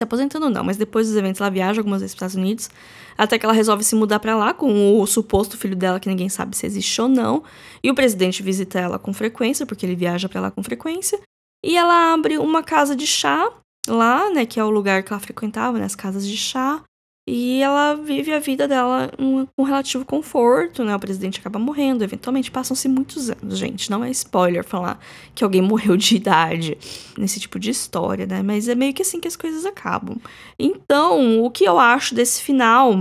se 0.00 0.04
aposentando 0.04 0.48
não, 0.48 0.64
mas 0.64 0.78
depois 0.78 1.08
dos 1.08 1.16
eventos 1.16 1.42
ela 1.42 1.50
viaja 1.50 1.78
algumas 1.78 2.00
vezes 2.00 2.14
para 2.14 2.24
os 2.24 2.32
Estados 2.32 2.42
Unidos, 2.42 2.70
até 3.18 3.38
que 3.38 3.44
ela 3.44 3.52
resolve 3.52 3.84
se 3.84 3.94
mudar 3.94 4.18
para 4.18 4.34
lá 4.34 4.54
com 4.54 4.98
o 4.98 5.06
suposto 5.06 5.58
filho 5.58 5.76
dela 5.76 6.00
que 6.00 6.08
ninguém 6.08 6.30
sabe 6.30 6.56
se 6.56 6.64
existe 6.64 7.02
ou 7.02 7.06
não, 7.06 7.44
e 7.84 7.90
o 7.90 7.94
presidente 7.94 8.42
visita 8.42 8.80
ela 8.80 8.98
com 8.98 9.12
frequência, 9.12 9.66
porque 9.66 9.84
ele 9.84 9.94
viaja 9.94 10.26
para 10.26 10.40
lá 10.40 10.50
com 10.50 10.62
frequência, 10.62 11.20
e 11.62 11.76
ela 11.76 12.14
abre 12.14 12.38
uma 12.38 12.62
casa 12.62 12.96
de 12.96 13.06
chá 13.06 13.52
lá, 13.86 14.30
né, 14.30 14.46
que 14.46 14.58
é 14.58 14.64
o 14.64 14.70
lugar 14.70 15.02
que 15.02 15.12
ela 15.12 15.20
frequentava, 15.20 15.78
né, 15.78 15.84
as 15.84 15.94
casas 15.94 16.26
de 16.26 16.36
chá, 16.36 16.82
e 17.28 17.62
ela 17.62 17.94
vive 17.94 18.32
a 18.32 18.38
vida 18.38 18.66
dela 18.66 19.10
com 19.56 19.62
relativo 19.62 20.04
conforto, 20.04 20.84
né? 20.84 20.94
O 20.96 21.00
presidente 21.00 21.38
acaba 21.38 21.58
morrendo, 21.58 22.02
eventualmente 22.02 22.50
passam-se 22.50 22.88
muitos 22.88 23.30
anos, 23.30 23.58
gente. 23.58 23.90
Não 23.90 24.02
é 24.02 24.10
spoiler 24.10 24.64
falar 24.64 24.98
que 25.34 25.44
alguém 25.44 25.62
morreu 25.62 25.96
de 25.96 26.16
idade 26.16 26.76
nesse 27.16 27.38
tipo 27.38 27.58
de 27.58 27.70
história, 27.70 28.26
né? 28.26 28.42
Mas 28.42 28.68
é 28.68 28.74
meio 28.74 28.94
que 28.94 29.02
assim 29.02 29.20
que 29.20 29.28
as 29.28 29.36
coisas 29.36 29.64
acabam. 29.64 30.16
Então, 30.58 31.42
o 31.44 31.50
que 31.50 31.64
eu 31.64 31.78
acho 31.78 32.14
desse 32.14 32.42
final 32.42 32.94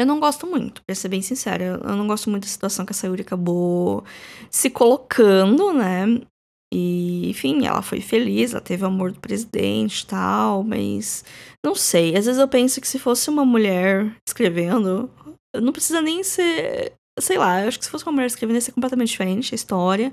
eu 0.00 0.06
não 0.06 0.18
gosto 0.18 0.46
muito, 0.46 0.82
pra 0.86 0.94
ser 0.94 1.08
bem 1.08 1.20
sincera. 1.20 1.78
Eu 1.84 1.94
não 1.94 2.06
gosto 2.06 2.30
muito 2.30 2.44
da 2.44 2.48
situação 2.48 2.86
que 2.86 2.92
a 2.92 2.94
Sayuri 2.94 3.20
acabou 3.20 4.02
se 4.50 4.70
colocando, 4.70 5.74
né? 5.74 6.22
E, 6.72 7.28
enfim, 7.28 7.66
ela 7.66 7.82
foi 7.82 8.00
feliz, 8.00 8.52
ela 8.52 8.60
teve 8.60 8.84
o 8.84 8.86
amor 8.86 9.10
do 9.10 9.18
presidente 9.18 10.06
tal, 10.06 10.62
mas 10.62 11.24
não 11.64 11.74
sei. 11.74 12.16
Às 12.16 12.26
vezes 12.26 12.40
eu 12.40 12.46
penso 12.46 12.80
que 12.80 12.86
se 12.86 12.98
fosse 12.98 13.28
uma 13.28 13.44
mulher 13.44 14.14
escrevendo, 14.26 15.10
não 15.60 15.72
precisa 15.72 16.00
nem 16.00 16.22
ser. 16.22 16.92
Sei 17.18 17.36
lá, 17.36 17.60
eu 17.62 17.68
acho 17.68 17.78
que 17.78 17.84
se 17.84 17.90
fosse 17.90 18.04
uma 18.06 18.12
mulher 18.12 18.26
escrevendo 18.26 18.56
ia 18.56 18.60
ser 18.60 18.72
completamente 18.72 19.08
diferente 19.08 19.52
a 19.52 19.56
história. 19.56 20.12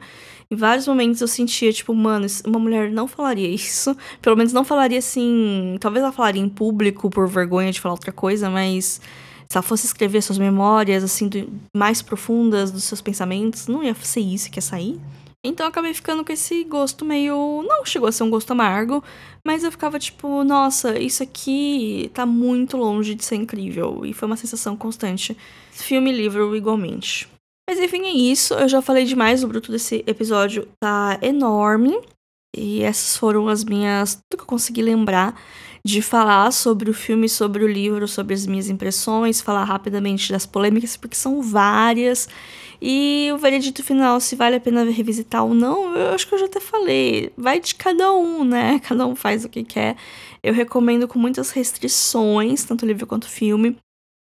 Em 0.49 0.55
vários 0.55 0.87
momentos 0.87 1.21
eu 1.21 1.27
sentia, 1.27 1.71
tipo, 1.71 1.93
mano, 1.93 2.25
uma 2.45 2.59
mulher 2.59 2.91
não 2.91 3.07
falaria 3.07 3.47
isso. 3.53 3.95
Pelo 4.21 4.35
menos 4.35 4.51
não 4.51 4.65
falaria 4.65 4.97
assim. 4.97 5.77
Talvez 5.79 6.03
ela 6.03 6.11
falaria 6.11 6.41
em 6.41 6.49
público 6.49 7.09
por 7.09 7.27
vergonha 7.27 7.71
de 7.71 7.79
falar 7.79 7.93
outra 7.93 8.11
coisa, 8.11 8.49
mas 8.49 8.99
se 9.49 9.57
ela 9.57 9.61
fosse 9.61 9.85
escrever 9.85 10.21
suas 10.21 10.39
memórias, 10.39 11.03
assim, 11.03 11.27
do, 11.29 11.47
mais 11.75 12.01
profundas 12.01 12.71
dos 12.71 12.83
seus 12.83 13.01
pensamentos, 13.01 13.67
não 13.67 13.83
ia 13.83 13.93
ser 13.95 14.21
isso 14.21 14.49
que 14.49 14.57
ia 14.57 14.61
sair. 14.61 14.99
Então 15.45 15.65
eu 15.65 15.69
acabei 15.69 15.93
ficando 15.93 16.25
com 16.25 16.31
esse 16.31 16.63
gosto 16.63 17.05
meio. 17.05 17.63
Não 17.67 17.85
chegou 17.85 18.07
a 18.07 18.11
ser 18.11 18.23
um 18.23 18.29
gosto 18.29 18.51
amargo, 18.51 19.03
mas 19.45 19.63
eu 19.63 19.71
ficava 19.71 19.97
tipo, 19.99 20.43
nossa, 20.43 20.99
isso 20.99 21.23
aqui 21.23 22.11
tá 22.13 22.25
muito 22.25 22.75
longe 22.77 23.15
de 23.15 23.23
ser 23.23 23.35
incrível. 23.35 24.05
E 24.05 24.13
foi 24.13 24.27
uma 24.27 24.37
sensação 24.37 24.75
constante. 24.75 25.37
Filme 25.71 26.11
e 26.11 26.15
livro 26.17 26.55
igualmente. 26.55 27.27
Mas 27.69 27.79
enfim, 27.79 28.05
é 28.05 28.11
isso. 28.11 28.53
Eu 28.53 28.67
já 28.67 28.81
falei 28.81 29.05
demais, 29.05 29.43
o 29.43 29.47
bruto 29.47 29.71
desse 29.71 30.03
episódio 30.07 30.67
tá 30.81 31.19
enorme. 31.21 31.99
E 32.55 32.81
essas 32.81 33.17
foram 33.17 33.47
as 33.47 33.63
minhas. 33.63 34.15
Tudo 34.15 34.39
que 34.39 34.43
eu 34.43 34.47
consegui 34.47 34.81
lembrar 34.81 35.39
de 35.87 36.01
falar 36.01 36.51
sobre 36.51 36.89
o 36.89 36.93
filme, 36.93 37.29
sobre 37.29 37.63
o 37.63 37.67
livro, 37.67 38.09
sobre 38.09 38.33
as 38.33 38.45
minhas 38.45 38.67
impressões, 38.69 39.39
falar 39.39 39.63
rapidamente 39.63 40.33
das 40.33 40.45
polêmicas, 40.45 40.97
porque 40.97 41.15
são 41.15 41.41
várias. 41.41 42.27
E 42.81 43.29
o 43.33 43.37
veredito 43.37 43.81
final, 43.81 44.19
se 44.19 44.35
vale 44.35 44.57
a 44.57 44.59
pena 44.59 44.83
revisitar 44.83 45.45
ou 45.45 45.53
não, 45.53 45.95
eu 45.95 46.13
acho 46.13 46.27
que 46.27 46.35
eu 46.35 46.39
já 46.39 46.45
até 46.45 46.59
falei. 46.59 47.31
Vai 47.37 47.61
de 47.61 47.73
cada 47.73 48.11
um, 48.11 48.43
né? 48.43 48.79
Cada 48.83 49.07
um 49.07 49.15
faz 49.15 49.45
o 49.45 49.49
que 49.49 49.63
quer. 49.63 49.95
Eu 50.43 50.53
recomendo 50.53 51.07
com 51.07 51.17
muitas 51.17 51.51
restrições, 51.51 52.65
tanto 52.65 52.85
livro 52.85 53.07
quanto 53.07 53.29
filme. 53.29 53.77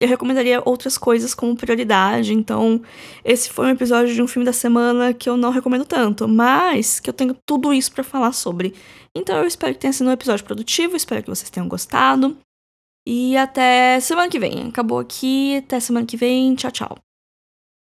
Eu 0.02 0.08
recomendaria 0.08 0.64
outras 0.66 0.98
coisas 0.98 1.36
como 1.36 1.56
prioridade. 1.56 2.34
Então, 2.34 2.82
esse 3.24 3.52
foi 3.52 3.68
um 3.68 3.70
episódio 3.70 4.12
de 4.16 4.22
um 4.24 4.28
filme 4.28 4.44
da 4.44 4.52
semana 4.52 5.14
que 5.14 5.30
eu 5.30 5.38
não 5.38 5.52
recomendo 5.52 5.86
tanto, 5.86 6.28
mas 6.28 7.00
que 7.00 7.08
eu 7.08 7.14
tenho 7.14 7.36
tudo 7.46 7.72
isso 7.72 7.92
para 7.92 8.04
falar 8.04 8.32
sobre. 8.32 8.74
Então, 9.16 9.38
eu 9.38 9.48
espero 9.48 9.74
que 9.74 9.80
tenha 9.80 9.94
sido 9.94 10.08
um 10.08 10.14
episódio 10.14 10.46
produtivo, 10.46 10.96
espero 10.96 11.22
que 11.22 11.30
vocês 11.30 11.50
tenham 11.50 11.68
gostado. 11.68 12.38
E 13.06 13.36
até 13.36 14.00
semana 14.00 14.30
que 14.30 14.40
vem. 14.40 14.68
Acabou 14.68 15.00
aqui, 15.00 15.58
até 15.58 15.80
semana 15.80 16.06
que 16.06 16.16
vem. 16.16 16.56
Tchau, 16.56 16.72
tchau. 16.72 17.11